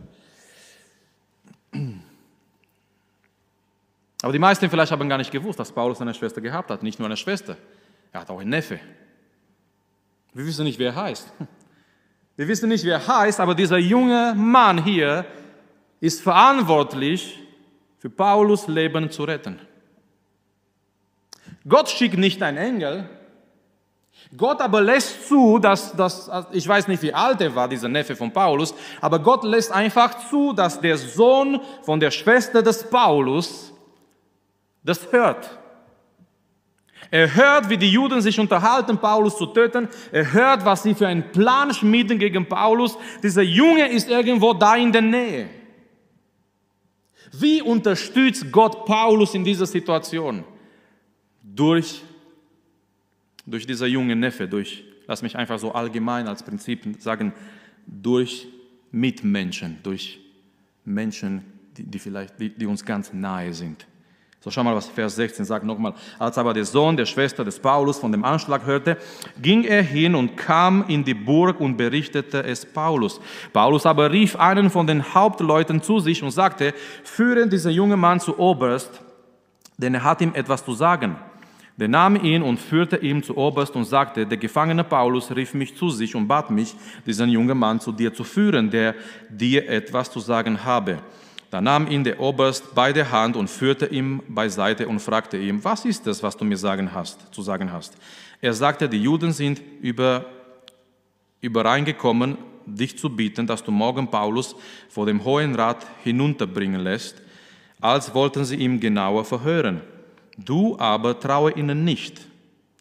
[4.22, 6.84] Aber die meisten vielleicht haben gar nicht gewusst, dass Paulus eine Schwester gehabt hat.
[6.84, 7.56] Nicht nur eine Schwester,
[8.12, 8.80] er hat auch einen Neffe.
[10.34, 11.32] Wir wissen nicht, wer er heißt.
[12.36, 15.26] Wir wissen nicht, wer er heißt, aber dieser junge Mann hier
[16.00, 17.40] ist verantwortlich,
[18.00, 19.60] für Paulus Leben zu retten.
[21.68, 23.10] Gott schickt nicht einen Engel,
[24.36, 28.16] Gott aber lässt zu, dass, dass, ich weiß nicht, wie alt er war, dieser Neffe
[28.16, 33.72] von Paulus, aber Gott lässt einfach zu, dass der Sohn von der Schwester des Paulus
[34.84, 35.50] das hört.
[37.14, 39.88] Er hört, wie die Juden sich unterhalten, Paulus zu töten.
[40.12, 42.98] Er hört, was sie für einen Plan schmieden gegen Paulus.
[43.22, 45.48] Dieser Junge ist irgendwo da in der Nähe.
[47.32, 50.44] Wie unterstützt Gott Paulus in dieser Situation?
[51.44, 52.02] Durch
[53.46, 57.34] durch dieser junge Neffe, durch, lass mich einfach so allgemein als Prinzip sagen,
[57.86, 58.48] durch
[58.92, 60.20] Mitmenschen, durch
[60.86, 61.44] Menschen,
[61.78, 63.86] die, die vielleicht, die, die uns ganz nahe sind.
[64.44, 65.94] So, schau mal, was Vers 16 sagt nochmal.
[66.20, 68.98] Als aber der Sohn der Schwester des Paulus von dem Anschlag hörte,
[69.42, 73.22] ging er hin und kam in die Burg und berichtete es Paulus.
[73.54, 76.74] Paulus aber rief einen von den Hauptleuten zu sich und sagte,
[77.06, 79.02] führen diesen jungen Mann zu Oberst,
[79.78, 81.16] denn er hat ihm etwas zu sagen.
[81.78, 85.78] Der nahm ihn und führte ihn zu Oberst und sagte, der Gefangene Paulus rief mich
[85.78, 86.76] zu sich und bat mich,
[87.06, 88.94] diesen jungen Mann zu dir zu führen, der
[89.30, 91.00] dir etwas zu sagen habe.
[91.54, 95.64] Da nahm ihn der Oberst bei der Hand und führte ihn beiseite und fragte ihn,
[95.64, 97.96] was ist es, was du mir sagen hast, zu sagen hast?
[98.42, 100.26] Er sagte, die Juden sind über,
[101.42, 104.56] übereingekommen, dich zu bieten, dass du morgen Paulus
[104.90, 107.22] vor dem Hohen Rat hinunterbringen lässt,
[107.80, 109.82] als wollten sie ihn genauer verhören.
[110.36, 112.20] Du aber traue ihnen nicht,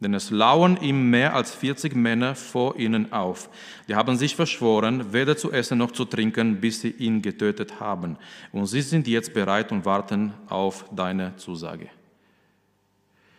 [0.02, 3.48] denn es lauern ihm mehr als 40 Männer vor ihnen auf.
[3.88, 8.16] Die haben sich verschworen, weder zu essen noch zu trinken, bis sie ihn getötet haben.
[8.50, 11.88] Und sie sind jetzt bereit und warten auf deine Zusage.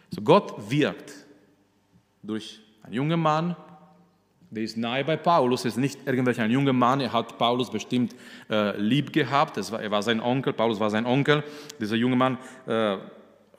[0.09, 1.11] So Gott wirkt
[2.21, 3.55] durch einen jungen Mann,
[4.53, 8.15] der ist nahe bei Paulus, ist nicht irgendwelcher junger Mann, er hat Paulus bestimmt
[8.51, 11.43] äh, lieb gehabt, war, er war sein Onkel, Paulus war sein Onkel,
[11.79, 12.97] dieser junge Mann äh,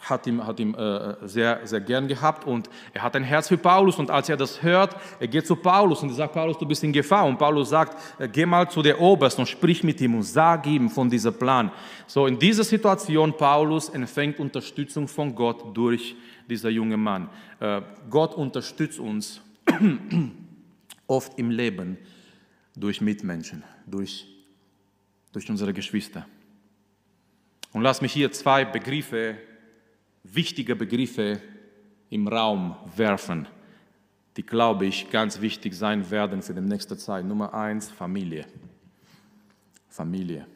[0.05, 3.57] hat ihm, hat ihm äh, sehr, sehr gern gehabt und er hat ein Herz für
[3.57, 6.85] Paulus und als er das hört, er geht zu Paulus und sagt, Paulus, du bist
[6.85, 10.15] in Gefahr und Paulus sagt, äh, geh mal zu der Oberst und sprich mit ihm
[10.15, 11.71] und sag ihm von diesem Plan.
[12.07, 16.15] So in dieser Situation, Paulus empfängt Unterstützung von Gott durch
[16.49, 17.29] dieser junge Mann.
[17.61, 19.41] Äh, Gott unterstützt uns
[21.07, 21.99] oft im Leben
[22.77, 24.27] durch Mitmenschen, durch,
[25.33, 26.27] durch unsere Geschwister.
[27.73, 29.37] Und lass mich hier zwei Begriffe
[30.25, 31.41] wichtige Begriffe
[32.11, 33.47] im Raum werfen,
[34.37, 37.25] die, glaube ich, ganz wichtig sein werden für die nächste Zeit.
[37.25, 38.47] Nummer eins, Familie.
[39.89, 40.47] Familie.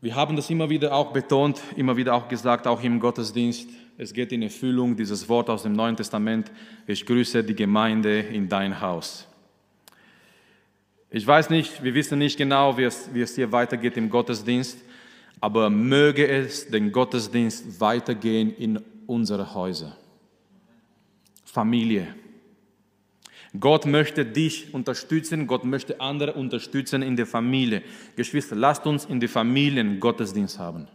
[0.00, 3.68] Wir haben das immer wieder auch betont, immer wieder auch gesagt, auch im Gottesdienst.
[3.96, 6.52] Es geht in Erfüllung dieses Wort aus dem Neuen Testament.
[6.86, 9.26] Ich grüße die Gemeinde in dein Haus.
[11.10, 14.78] Ich weiß nicht, wir wissen nicht genau, wie es, wie es hier weitergeht im Gottesdienst
[15.40, 19.96] aber möge es den Gottesdienst weitergehen in unsere Häuser.
[21.44, 22.14] Familie.
[23.58, 27.82] Gott möchte dich unterstützen, Gott möchte andere unterstützen in der Familie.
[28.14, 30.86] Geschwister, lasst uns in der Familie einen Gottesdienst haben.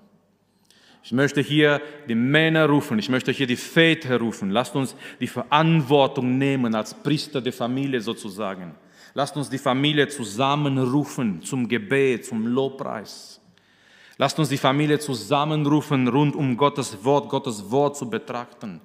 [1.04, 4.52] Ich möchte hier die Männer rufen, ich möchte hier die Väter rufen.
[4.52, 8.76] Lasst uns die Verantwortung nehmen als Priester der Familie sozusagen.
[9.14, 13.42] Lasst uns die Familie zusammenrufen zum Gebet, zum Lobpreis.
[14.18, 18.82] Lasst uns die Familie zusammenrufen, rund um Gottes Wort, Gottes Wort zu betrachten.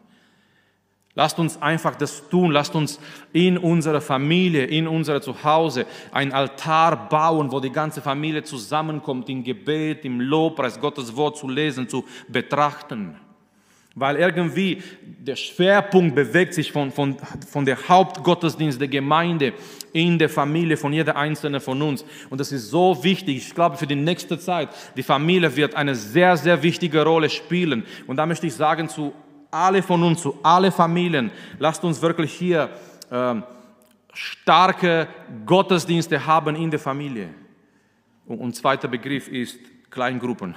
[1.18, 2.52] Lasst uns einfach das tun.
[2.52, 3.00] Lasst uns
[3.32, 9.42] in unserer Familie, in unser Zuhause ein Altar bauen, wo die ganze Familie zusammenkommt, im
[9.42, 13.16] Gebet, im Lobpreis, Gottes Wort zu lesen, zu betrachten.
[14.00, 17.16] Weil irgendwie der Schwerpunkt bewegt sich von, von,
[17.50, 19.52] von der Hauptgottesdienst der Gemeinde
[19.92, 22.04] in der Familie von jeder einzelnen von uns.
[22.30, 23.36] Und das ist so wichtig.
[23.38, 27.84] Ich glaube, für die nächste Zeit, die Familie wird eine sehr, sehr wichtige Rolle spielen.
[28.06, 29.12] Und da möchte ich sagen zu
[29.50, 32.68] alle von uns, zu alle Familien, lasst uns wirklich hier
[33.10, 33.42] ähm,
[34.12, 35.08] starke
[35.46, 37.30] Gottesdienste haben in der Familie.
[38.26, 39.58] Und, und zweiter Begriff ist
[39.90, 40.54] Kleingruppen.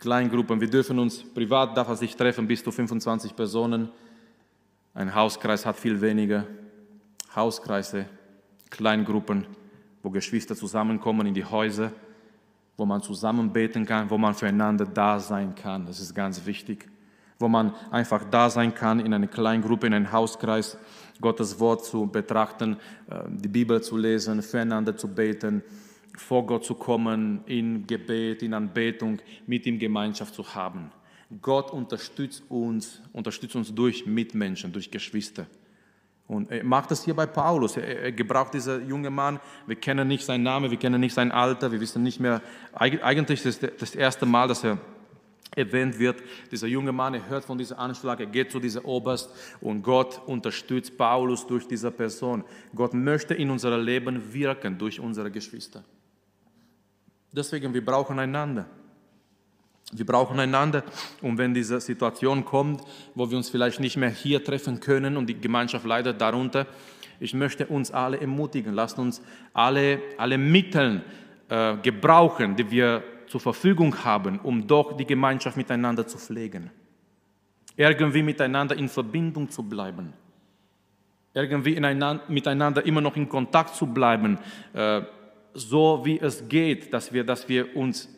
[0.00, 0.60] Kleingruppen.
[0.60, 3.90] Wir dürfen uns privat, darf er sich treffen, bis zu 25 Personen.
[4.94, 6.46] Ein Hauskreis hat viel weniger.
[7.36, 8.06] Hauskreise,
[8.70, 9.46] Kleingruppen,
[10.02, 11.92] wo Geschwister zusammenkommen in die Häuser,
[12.78, 15.84] wo man zusammen beten kann, wo man füreinander da sein kann.
[15.84, 16.88] Das ist ganz wichtig.
[17.38, 20.78] Wo man einfach da sein kann in einer Kleingruppe, in einem Hauskreis,
[21.20, 22.78] Gottes Wort zu betrachten,
[23.10, 25.62] äh, die Bibel zu lesen, füreinander zu beten
[26.16, 30.90] vor Gott zu kommen, in Gebet, in Anbetung, mit ihm Gemeinschaft zu haben.
[31.40, 35.46] Gott unterstützt uns, unterstützt uns durch Mitmenschen, durch Geschwister.
[36.26, 37.76] Und er macht das hier bei Paulus.
[37.76, 39.40] Er, gebraucht dieser junge Mann.
[39.66, 42.40] Wir kennen nicht seinen Namen, wir kennen nicht sein Alter, wir wissen nicht mehr.
[42.72, 44.78] Eigentlich ist es das erste Mal, dass er
[45.56, 46.22] erwähnt wird.
[46.50, 50.20] Dieser junge Mann, er hört von diesem Anschlag, er geht zu dieser Oberst und Gott
[50.26, 52.44] unterstützt Paulus durch diese Person.
[52.74, 55.84] Gott möchte in unser Leben wirken durch unsere Geschwister.
[57.32, 58.66] Deswegen, wir brauchen einander.
[59.92, 60.84] Wir brauchen einander.
[61.20, 62.82] Und wenn diese Situation kommt,
[63.14, 66.66] wo wir uns vielleicht nicht mehr hier treffen können und die Gemeinschaft leidet darunter,
[67.18, 68.74] ich möchte uns alle ermutigen.
[68.74, 71.02] Lasst uns alle, alle Mittel
[71.48, 76.70] äh, gebrauchen, die wir zur Verfügung haben, um doch die Gemeinschaft miteinander zu pflegen.
[77.76, 80.12] Irgendwie miteinander in Verbindung zu bleiben.
[81.32, 81.78] Irgendwie
[82.28, 84.38] miteinander immer noch in Kontakt zu bleiben.
[84.72, 85.02] Äh,
[85.54, 88.08] so wie es geht, dass wir, dass wir uns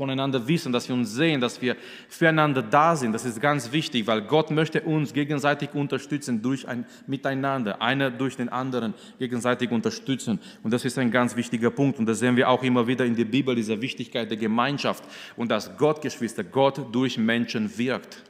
[0.00, 1.76] voneinander wissen, dass wir uns sehen, dass wir
[2.08, 3.12] füreinander da sind.
[3.12, 8.36] Das ist ganz wichtig, weil Gott möchte uns gegenseitig unterstützen durch ein Miteinander, einer durch
[8.36, 10.38] den anderen gegenseitig unterstützen.
[10.62, 11.98] Und das ist ein ganz wichtiger Punkt.
[11.98, 15.04] Und das sehen wir auch immer wieder in der Bibel, diese Wichtigkeit der Gemeinschaft
[15.36, 18.22] und dass Gott, Geschwister, Gott durch Menschen wirkt.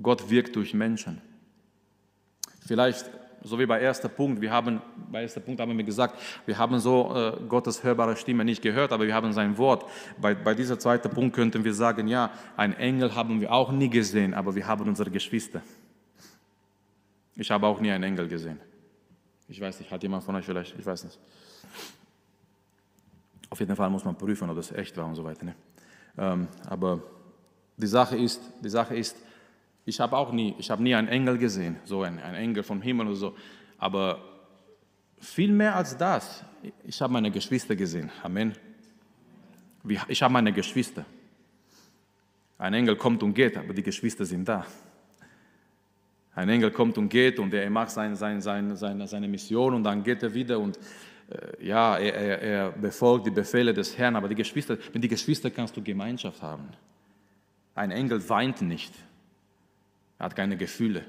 [0.00, 1.20] Gott wirkt durch Menschen.
[2.66, 3.10] Vielleicht
[3.42, 6.78] so wie bei erster Punkt, wir haben, bei erster Punkt haben wir gesagt, wir haben
[6.78, 9.84] so äh, Gottes hörbare Stimme nicht gehört, aber wir haben sein Wort.
[10.20, 13.88] Bei, bei dieser zweiten Punkt könnten wir sagen, ja, ein Engel haben wir auch nie
[13.88, 15.62] gesehen, aber wir haben unsere Geschwister.
[17.36, 18.60] Ich habe auch nie einen Engel gesehen.
[19.48, 21.18] Ich weiß nicht, hat jemand von euch vielleicht, ich weiß nicht.
[23.48, 25.44] Auf jeden Fall muss man prüfen, ob das echt war und so weiter.
[25.44, 25.54] Ne?
[26.18, 27.00] Ähm, aber
[27.76, 29.16] die Sache ist, die Sache ist,
[29.90, 32.80] ich habe auch nie, ich habe nie einen Engel gesehen, so ein, ein Engel vom
[32.80, 33.36] Himmel oder so.
[33.76, 34.20] Aber
[35.18, 36.44] viel mehr als das,
[36.84, 38.08] ich habe meine Geschwister gesehen.
[38.22, 38.54] Amen.
[40.06, 41.04] Ich habe meine Geschwister.
[42.56, 44.64] Ein Engel kommt und geht, aber die Geschwister sind da.
[46.36, 50.04] Ein Engel kommt und geht und er macht sein, sein, seine, seine Mission und dann
[50.04, 50.78] geht er wieder und
[51.30, 55.10] äh, ja, er, er, er befolgt die Befehle des Herrn, aber die Geschwister, mit den
[55.10, 56.68] Geschwistern kannst du Gemeinschaft haben.
[57.74, 58.94] Ein Engel weint nicht.
[60.20, 61.02] Er hat keine Gefühle.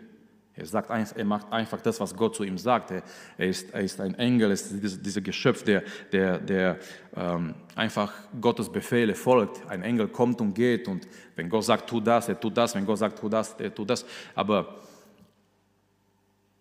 [0.56, 2.92] Er, sagt, er macht einfach das, was Gott zu ihm sagt.
[2.92, 3.04] Er,
[3.46, 6.80] ist, er ist ein Engel, ist dieses, dieser Geschöpf, der, der, der
[7.16, 9.70] ähm, einfach Gottes Befehle folgt.
[9.70, 12.74] Ein Engel kommt und geht und wenn Gott sagt, tu das, er tut das.
[12.74, 14.06] Wenn Gott sagt, tu das, er tut das.
[14.34, 14.80] Aber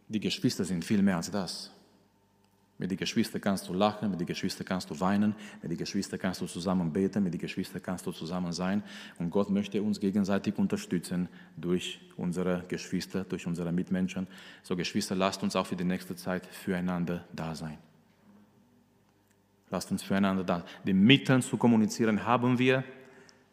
[0.08, 1.70] die Geschwister sind viel mehr als das.
[2.80, 6.18] Mit den Geschwistern kannst du lachen, mit den Geschwistern kannst du weinen, mit den Geschwistern
[6.18, 8.82] kannst du zusammen beten, mit den Geschwistern kannst du zusammen sein.
[9.18, 14.26] Und Gott möchte uns gegenseitig unterstützen durch unsere Geschwister, durch unsere Mitmenschen.
[14.62, 17.76] So Geschwister, lasst uns auch für die nächste Zeit füreinander da sein.
[19.68, 20.60] Lasst uns füreinander da.
[20.60, 20.68] sein.
[20.86, 22.82] Die Mittel zu kommunizieren haben wir,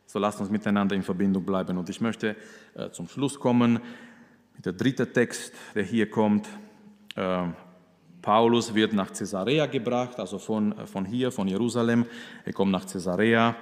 [0.06, 1.78] so lasst uns miteinander in Verbindung bleiben.
[1.78, 2.38] Und ich möchte
[2.76, 3.82] äh, zum Schluss kommen
[4.56, 6.48] mit dem dritten Text, der hier kommt.
[7.18, 7.48] Äh,
[8.28, 12.06] Paulus wird nach Caesarea gebracht, also von, von hier, von Jerusalem.
[12.44, 13.56] Er kommt nach Caesarea.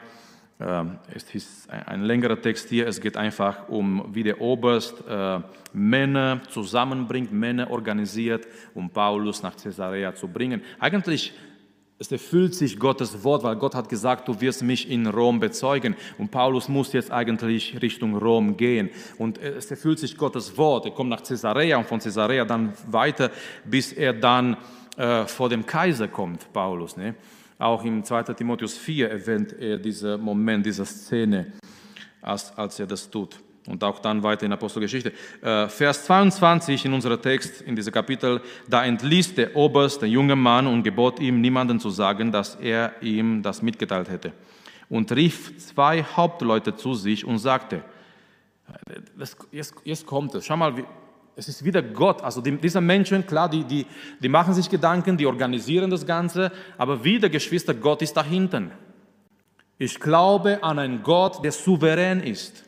[0.60, 2.88] Ähm, es ist ein längerer Text hier.
[2.88, 5.40] Es geht einfach um, wie der Oberst äh,
[5.72, 10.64] Männer zusammenbringt, Männer organisiert, um Paulus nach Caesarea zu bringen.
[10.80, 11.32] Eigentlich
[11.98, 15.96] es erfüllt sich Gottes Wort, weil Gott hat gesagt, du wirst mich in Rom bezeugen.
[16.18, 18.90] Und Paulus muss jetzt eigentlich Richtung Rom gehen.
[19.18, 20.86] Und es erfüllt sich Gottes Wort.
[20.86, 23.32] Er kommt nach Caesarea und von Caesarea dann weiter,
[23.64, 24.58] bis er dann
[24.98, 26.98] äh, vor dem Kaiser kommt, Paulus.
[26.98, 27.16] Ne?
[27.58, 28.24] Auch im 2.
[28.34, 31.54] Timotheus 4 erwähnt er diesen Moment, diese Szene,
[32.22, 35.12] als, als er das tut und auch dann weiter in Apostelgeschichte.
[35.42, 40.40] Äh, Vers 22 in unserem Text, in diesem Kapitel, da entließ der Oberst den jungen
[40.40, 44.34] Mann und gebot ihm, niemanden zu sagen, dass er ihm das mitgeteilt hätte.
[44.90, 47.84] und rief zwei Hauptleute zu sich und sagte,
[49.18, 50.74] das, jetzt, jetzt kommt es, schau mal,
[51.36, 52.22] es ist wieder Gott.
[52.22, 53.86] Also die, diese Menschen, klar, die, die,
[54.20, 58.72] die machen sich Gedanken, die organisieren das Ganze, aber wieder, Geschwister, Gott ist da hinten.
[59.78, 62.64] Ich glaube an einen Gott, der souverän ist.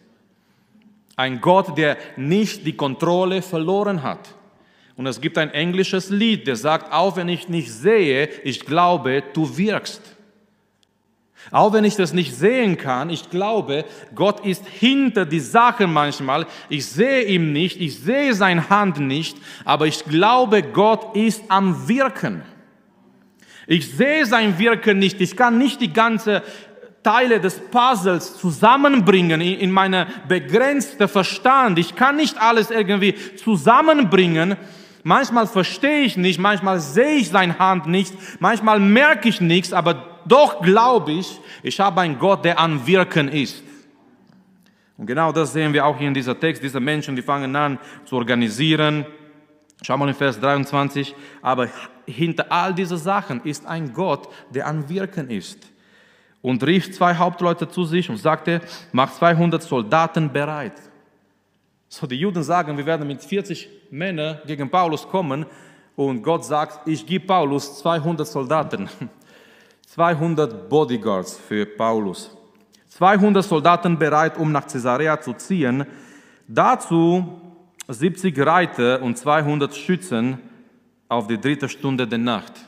[1.17, 4.29] Ein Gott, der nicht die Kontrolle verloren hat.
[4.95, 9.23] Und es gibt ein englisches Lied, der sagt, auch wenn ich nicht sehe, ich glaube,
[9.33, 10.01] du wirkst.
[11.51, 16.45] Auch wenn ich das nicht sehen kann, ich glaube, Gott ist hinter die Sache manchmal.
[16.69, 21.87] Ich sehe ihn nicht, ich sehe seine Hand nicht, aber ich glaube, Gott ist am
[21.87, 22.43] Wirken.
[23.65, 25.19] Ich sehe sein Wirken nicht.
[25.19, 26.41] Ich kann nicht die ganze
[27.07, 31.79] Teile des Puzzles zusammenbringen in meiner begrenzten Verstand.
[31.79, 34.57] Ich kann nicht alles irgendwie zusammenbringen.
[35.03, 40.19] Manchmal verstehe ich nicht, manchmal sehe ich seine Hand nicht, manchmal merke ich nichts, aber
[40.25, 43.63] doch glaube ich, ich habe einen Gott, der am Wirken ist.
[44.97, 46.61] Und genau das sehen wir auch hier in dieser Text.
[46.61, 49.05] Diese Menschen, die fangen an zu organisieren.
[49.81, 51.15] Schau mal in Vers 23.
[51.41, 51.69] Aber
[52.05, 55.76] hinter all diesen Sachen ist ein Gott, der am Wirken ist.
[56.41, 58.61] Und rief zwei Hauptleute zu sich und sagte,
[58.91, 60.79] mach 200 Soldaten bereit.
[61.89, 65.45] So, die Juden sagen, wir werden mit 40 Männern gegen Paulus kommen.
[65.95, 68.89] Und Gott sagt, ich gebe Paulus 200 Soldaten.
[69.87, 72.35] 200 Bodyguards für Paulus.
[72.89, 75.85] 200 Soldaten bereit, um nach Caesarea zu ziehen.
[76.47, 77.41] Dazu
[77.87, 80.39] 70 Reiter und 200 Schützen
[81.07, 82.66] auf die dritte Stunde der Nacht.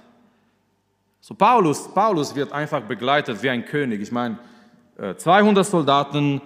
[1.29, 4.01] So Paulus, Paulus wird einfach begleitet wie ein König.
[4.01, 4.39] Ich meine,
[5.15, 6.41] 200 äh, Soldaten,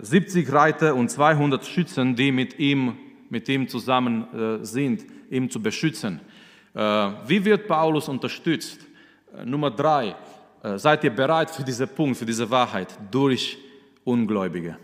[0.00, 2.96] 70 äh, äh, Reiter und 200 Schützen, die mit ihm,
[3.28, 6.18] mit ihm zusammen sind, ihm zu beschützen.
[6.72, 8.80] Wie wird Paulus unterstützt?
[9.44, 10.16] Nummer drei,
[10.76, 12.88] seid ihr bereit für diesen Punkt, für diese Wahrheit?
[13.10, 13.58] Durch
[14.04, 14.78] Ungläubige.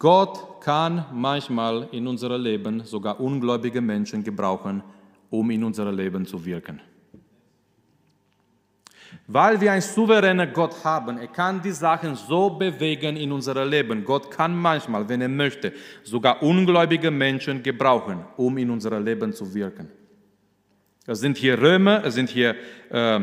[0.00, 4.82] Gott kann manchmal in unserem Leben sogar ungläubige Menschen gebrauchen,
[5.30, 6.80] um in unser Leben zu wirken.
[9.26, 14.04] Weil wir einen souveränen Gott haben, er kann die Sachen so bewegen in unser Leben.
[14.04, 15.72] Gott kann manchmal, wenn er möchte,
[16.02, 19.88] sogar ungläubige Menschen gebrauchen, um in unser Leben zu wirken.
[21.06, 22.54] Es sind hier Römer, es sind hier
[22.90, 23.20] äh,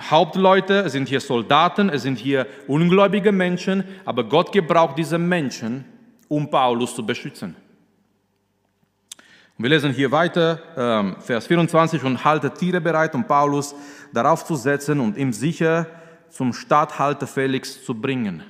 [0.00, 5.84] Hauptleute, es sind hier Soldaten, es sind hier ungläubige Menschen, aber Gott gebraucht diese Menschen,
[6.28, 7.54] um Paulus zu beschützen.
[9.56, 13.72] Wir lesen hier weiter, ähm, Vers 24, und halte Tiere bereit, um Paulus
[14.12, 15.86] darauf zu setzen und ihm sicher
[16.28, 18.42] zum Statthalter Felix zu bringen.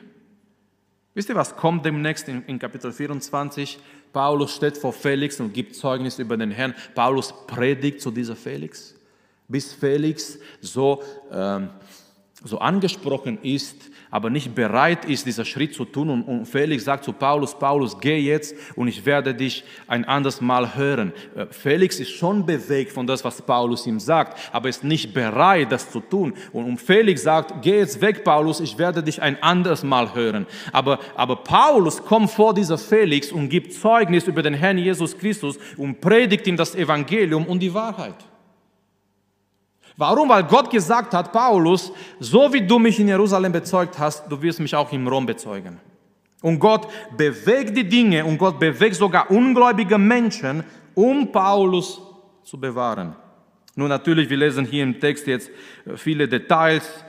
[1.13, 3.79] Wisst ihr, was kommt demnächst in, in Kapitel 24?
[4.15, 6.75] Paulus steht vor Felix und gibt Zeugnis über den Herrn.
[6.95, 8.95] Paulus predigt zu dieser Felix,
[9.47, 11.69] bis Felix so, ähm,
[12.43, 16.09] so angesprochen ist aber nicht bereit ist, diesen Schritt zu tun.
[16.23, 20.77] Und, Felix sagt zu Paulus, Paulus, geh jetzt und ich werde dich ein anderes Mal
[20.77, 21.13] hören.
[21.35, 25.73] Äh, Felix ist schon bewegt von das, was Paulus ihm sagt, aber ist nicht bereit,
[25.73, 26.35] das zu tun.
[26.53, 30.47] Und, und Felix sagt, geh jetzt weg, Paulus, ich werde dich ein anderes Mal hören.
[30.71, 35.59] Aber, aber Paulus kommt vor dieser Felix und gibt Zeugnis über den Herrn Jesus Christus
[35.77, 38.15] und predigt ihm das Evangelium und die Wahrheit.
[39.97, 40.29] Warum?
[40.29, 44.61] Weil Gott gesagt hat, Paulus, so wie du mich in Jerusalem bezeugt hast, du wirst
[44.61, 45.79] mich auch in Rom bezeugen.
[46.43, 50.65] Und Gott bewegt die Dinge und Gott bewegt sogar ungläubige Menschen,
[50.95, 52.03] um Paulus
[52.43, 53.15] zu bewahren.
[53.77, 55.51] Nun natürlich, wir lesen hier im Text jetzt
[55.87, 57.05] äh, viele Details.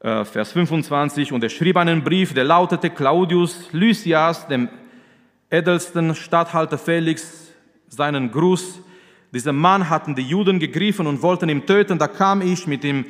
[0.00, 4.68] Äh, Vers 25, und er schrieb einen Brief, der lautete Claudius Lysias, dem
[5.50, 7.52] edelsten Statthalter Felix,
[7.88, 8.80] seinen Gruß
[9.32, 11.98] dieser Mann hatten die Juden gegriffen und wollten ihn töten.
[11.98, 13.04] Da kam ich mit dem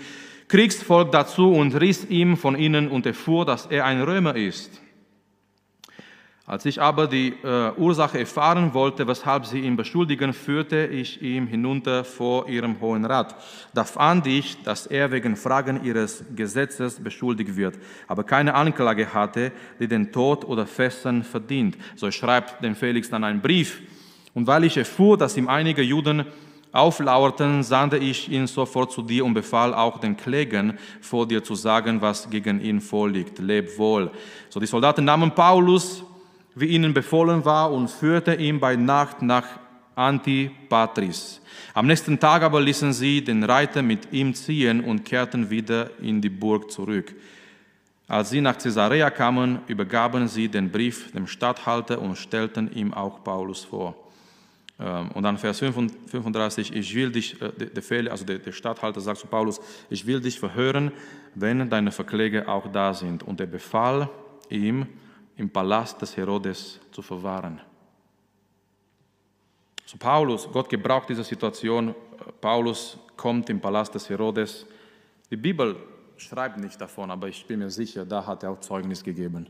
[0.49, 4.81] Kriegsvolk dazu und riss ihm von ihnen und erfuhr, dass er ein Römer ist.
[6.49, 11.47] Als ich aber die äh, Ursache erfahren wollte, weshalb sie ihn beschuldigen, führte ich ihn
[11.47, 13.37] hinunter vor ihrem Hohen Rat.
[13.75, 17.75] Da fand ich, dass er wegen Fragen ihres Gesetzes beschuldigt wird,
[18.07, 21.77] aber keine Anklage hatte, die den Tod oder Fesseln verdient.
[21.97, 23.83] So schreibt dem Felix dann einen Brief
[24.35, 26.25] und weil ich erfuhr, dass ihm einige Juden
[26.73, 31.55] auflauerten, sandte ich ihn sofort zu dir und befahl auch den Klägern vor dir zu
[31.55, 33.39] sagen, was gegen ihn vorliegt.
[33.39, 34.11] Leb wohl.
[34.51, 36.05] So die Soldaten nahmen Paulus,
[36.55, 39.47] wie ihnen befohlen war, und führten ihn bei Nacht nach
[39.95, 41.41] Antipatris.
[41.75, 46.21] Am nächsten Tag aber ließen sie den Reiter mit ihm ziehen und kehrten wieder in
[46.21, 47.15] die Burg zurück.
[48.07, 53.23] Als sie nach Caesarea kamen, übergaben sie den Brief dem Statthalter und stellten ihm auch
[53.23, 54.08] Paulus vor.
[54.81, 59.19] Ähm, und dann Vers 35, ich will dich, äh, der Fehler, also der, der sagt
[59.19, 59.61] zu Paulus,
[59.91, 60.93] ich will dich verhören,
[61.35, 63.23] wenn deine Verkläger auch da sind.
[63.23, 64.09] Und er befahl
[64.49, 64.87] ihm,
[65.37, 67.61] im Palast des Herodes zu verwahren.
[69.87, 71.95] So Paulus, Gott gebraucht diese Situation.
[72.41, 74.67] Paulus kommt im Palast des Herodes.
[75.31, 75.77] Die Bibel
[76.17, 79.47] schreibt nicht davon, aber ich bin mir sicher, da hat er auch Zeugnis gegeben.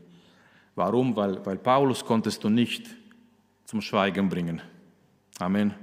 [0.75, 1.15] Warum?
[1.15, 2.87] Weil, weil Paulus konntest du nicht
[3.65, 4.61] zum Schweigen bringen.
[5.39, 5.73] Amen.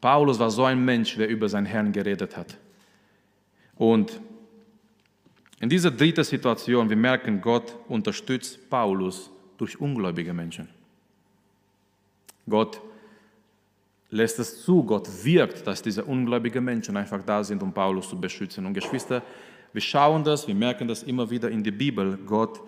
[0.00, 2.58] Paulus war so ein Mensch, der über seinen Herrn geredet hat.
[3.76, 4.20] Und
[5.60, 10.68] in dieser dritten Situation, wir merken, Gott unterstützt Paulus durch ungläubige Menschen.
[12.48, 12.80] Gott
[14.10, 18.20] lässt es zu, Gott wirkt, dass diese ungläubigen Menschen einfach da sind, um Paulus zu
[18.20, 18.66] beschützen.
[18.66, 19.22] Und Geschwister,
[19.72, 22.18] wir schauen das, wir merken das immer wieder in der Bibel.
[22.26, 22.60] Gott,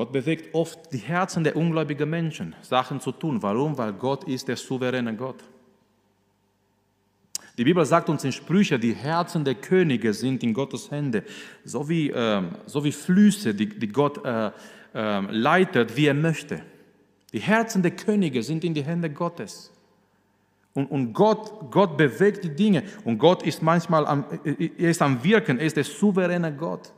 [0.00, 3.42] Gott bewegt oft die Herzen der ungläubigen Menschen, Sachen zu tun.
[3.42, 3.76] Warum?
[3.76, 5.44] Weil Gott ist der souveräne Gott.
[7.58, 11.22] Die Bibel sagt uns in Sprüche, die Herzen der Könige sind in Gottes Hände,
[11.66, 14.52] so wie, äh, so wie Flüsse, die, die Gott äh,
[14.94, 16.62] äh, leitet, wie er möchte.
[17.34, 19.70] Die Herzen der Könige sind in die Hände Gottes.
[20.72, 22.84] Und, und Gott, Gott bewegt die Dinge.
[23.04, 26.90] Und Gott ist manchmal am, er ist am Wirken, er ist der souveräne Gott.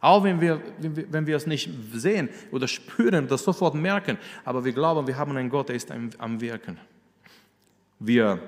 [0.00, 4.72] Auch wenn wir, wenn wir es nicht sehen oder spüren oder sofort merken, aber wir
[4.72, 6.78] glauben, wir haben einen Gott, der ist am Wirken.
[7.98, 8.40] Wir,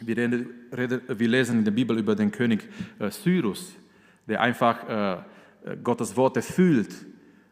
[0.00, 2.66] wir, reden, wir lesen in der Bibel über den König
[2.98, 3.74] äh, Cyrus,
[4.26, 6.88] der einfach äh, Gottes Worte fühlt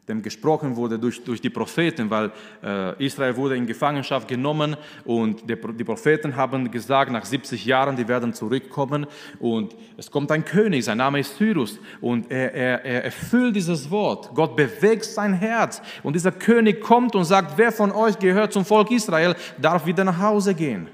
[0.08, 2.32] dem gesprochen wurde durch, durch die Propheten, weil
[2.62, 7.96] äh, Israel wurde in Gefangenschaft genommen und die, die Propheten haben gesagt, nach 70 Jahren,
[7.96, 9.06] die werden zurückkommen
[9.38, 13.90] und es kommt ein König, sein Name ist Cyrus und er, er, er erfüllt dieses
[13.90, 14.30] Wort.
[14.34, 18.64] Gott bewegt sein Herz und dieser König kommt und sagt, wer von euch gehört zum
[18.64, 20.88] Volk Israel, darf wieder nach Hause gehen.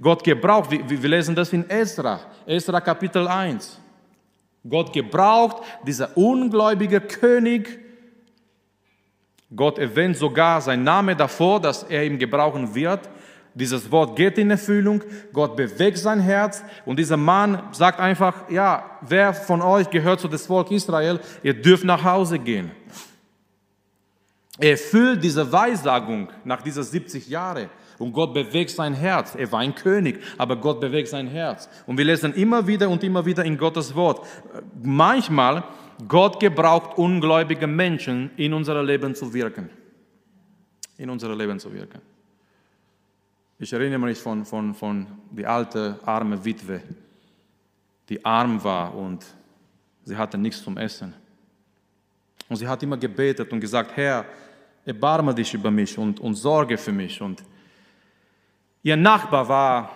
[0.00, 3.80] Gott gebraucht, wir, wir lesen das in Ezra, Ezra Kapitel 1.
[4.68, 7.78] Gott gebraucht dieser ungläubige König,
[9.54, 13.08] Gott erwähnt sogar sein Name davor, dass er ihm gebrauchen wird.
[13.54, 15.02] Dieses Wort geht in Erfüllung.
[15.32, 20.28] Gott bewegt sein Herz und dieser Mann sagt einfach, ja, wer von euch gehört zu
[20.28, 22.70] dem Volk Israel, ihr dürft nach Hause gehen.
[24.60, 27.68] Er erfüllt diese Weissagung nach dieser 70 Jahre
[27.98, 29.34] und Gott bewegt sein Herz.
[29.34, 31.68] Er war ein König, aber Gott bewegt sein Herz.
[31.86, 34.26] Und wir lesen immer wieder und immer wieder in Gottes Wort.
[34.82, 35.64] Manchmal
[36.06, 39.68] Gott gebraucht ungläubige Menschen in unser Leben zu wirken.
[40.96, 42.00] In unser Leben zu wirken.
[43.58, 46.80] Ich erinnere mich von, von, von die alte, arme Witwe,
[48.08, 49.24] die arm war und
[50.04, 51.12] sie hatte nichts zum Essen.
[52.48, 54.24] Und sie hat immer gebetet und gesagt, Herr,
[54.84, 57.20] erbarme dich über mich und, und sorge für mich.
[57.20, 57.42] Und
[58.82, 59.90] ihr Nachbar war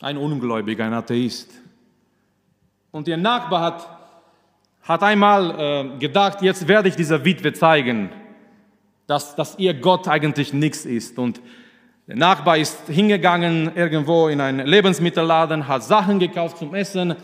[0.00, 1.50] ein Ungläubiger, ein Atheist.
[2.92, 3.95] Und ihr Nachbar hat
[4.86, 8.10] hat einmal äh, gedacht, jetzt werde ich dieser Witwe zeigen,
[9.06, 11.18] dass, dass ihr Gott eigentlich nichts ist.
[11.18, 11.40] Und
[12.06, 17.16] der Nachbar ist hingegangen irgendwo in einen Lebensmittelladen, hat Sachen gekauft zum Essen,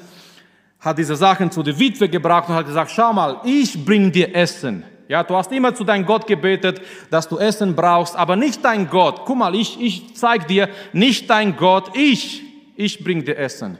[0.81, 4.35] hat diese Sachen zu der Witwe gebracht und hat gesagt, schau mal, ich bring dir
[4.35, 4.85] Essen.
[5.07, 8.89] Ja, du hast immer zu deinem Gott gebetet, dass du Essen brauchst, aber nicht dein
[8.89, 9.23] Gott.
[9.25, 12.43] Guck mal, ich, ich zeig dir, nicht dein Gott, ich,
[12.75, 13.79] ich bring dir Essen.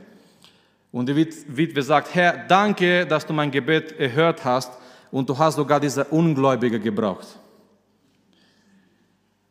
[0.93, 4.71] Und die Witwe sagt, Herr, danke, dass du mein Gebet erhört hast
[5.11, 7.39] und du hast sogar diese Ungläubige gebraucht.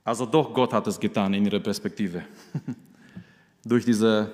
[0.03, 2.23] Also doch Gott hat es getan in ihrer Perspektive.
[3.65, 4.31] Durch diese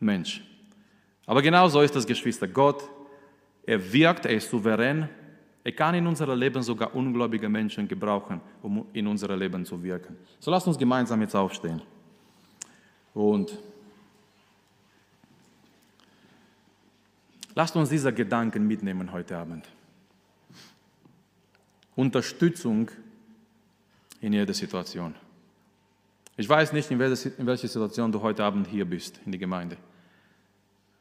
[0.00, 0.42] Mensch.
[1.26, 2.48] Aber genau so ist das, Geschwister.
[2.48, 2.82] Gott,
[3.64, 5.08] er wirkt, er ist souverän.
[5.64, 10.16] Er kann in unserem Leben sogar ungläubige Menschen gebrauchen, um in unser Leben zu wirken.
[10.40, 11.80] So lasst uns gemeinsam jetzt aufstehen.
[13.14, 13.56] Und
[17.54, 19.68] Lasst uns diese Gedanken mitnehmen heute Abend.
[21.94, 22.90] Unterstützung
[24.20, 25.14] in jeder Situation.
[26.36, 29.76] Ich weiß nicht, in welcher Situation du heute Abend hier bist in der Gemeinde.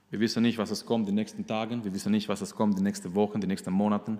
[0.09, 1.85] Wir wissen nicht, was es kommt in den nächsten Tagen.
[1.85, 4.19] Wir wissen nicht, was es kommt in den nächsten Wochen, in den nächsten Monaten.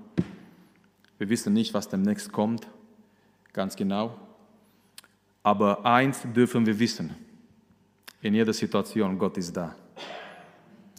[1.17, 2.65] Wir wissen nicht, was demnächst kommt,
[3.51, 4.17] ganz genau.
[5.43, 7.13] Aber eins dürfen wir wissen.
[8.21, 9.75] In jeder Situation, Gott ist da.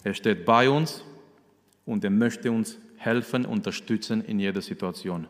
[0.04, 1.02] Er steht bei uns
[1.84, 5.26] und er möchte uns helfen, unterstützen in jeder Situation.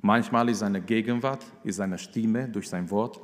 [0.00, 3.20] Manchmal ist seine Gegenwart, ist seine Stimme durch sein Wort.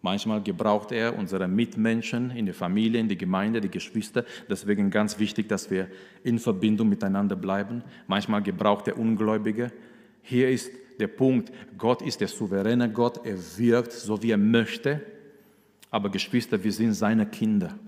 [0.00, 4.24] Manchmal gebraucht er unsere Mitmenschen in der Familie, in der Gemeinde, die Geschwister.
[4.48, 5.88] Deswegen ganz wichtig, dass wir
[6.22, 7.82] in Verbindung miteinander bleiben.
[8.06, 9.72] Manchmal gebraucht er Ungläubige.
[10.22, 15.00] Hier ist der Punkt, Gott ist der souveräne Gott, er wirkt so, wie er möchte,
[15.90, 17.78] aber Geschwister, wir sind seine Kinder.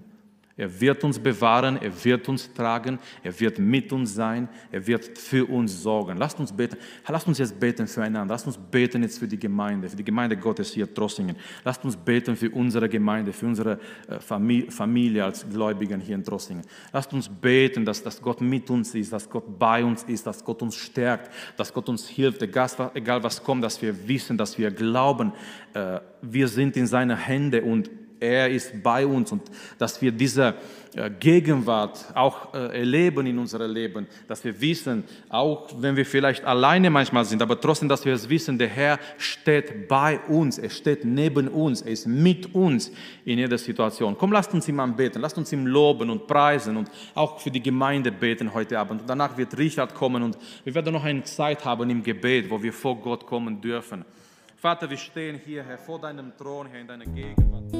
[0.61, 5.17] Er wird uns bewahren, er wird uns tragen, er wird mit uns sein, er wird
[5.17, 6.19] für uns sorgen.
[6.19, 6.77] Lasst uns beten.
[7.09, 8.35] Lasst uns jetzt beten füreinander.
[8.35, 11.35] Lasst uns beten jetzt für die Gemeinde, für die Gemeinde Gottes hier Trossingen.
[11.65, 16.63] Lasst uns beten für unsere Gemeinde, für unsere äh, Familie als Gläubigen hier in Trossingen.
[16.93, 20.45] Lasst uns beten, dass, dass Gott mit uns ist, dass Gott bei uns ist, dass
[20.45, 24.71] Gott uns stärkt, dass Gott uns hilft, egal was kommt, dass wir wissen, dass wir
[24.71, 25.33] glauben,
[25.73, 27.89] äh, wir sind in seine Hände und
[28.21, 29.43] er ist bei uns und
[29.79, 30.55] dass wir diese
[30.95, 36.45] äh, Gegenwart auch äh, erleben in unserem Leben, dass wir wissen, auch wenn wir vielleicht
[36.45, 40.71] alleine manchmal sind, aber trotzdem, dass wir es wissen, der Herr steht bei uns, er
[40.71, 42.91] steht neben uns, er ist mit uns
[43.25, 44.17] in jeder Situation.
[44.19, 47.63] Komm, lasst uns ihm anbeten, lasst uns ihm loben und preisen und auch für die
[47.63, 49.03] Gemeinde beten heute Abend.
[49.03, 52.61] Und danach wird Richard kommen und wir werden noch eine Zeit haben im Gebet, wo
[52.61, 54.05] wir vor Gott kommen dürfen.
[54.57, 57.80] Vater, wir stehen hier, Herr, vor deinem Thron, Herr, in deiner Gegenwart.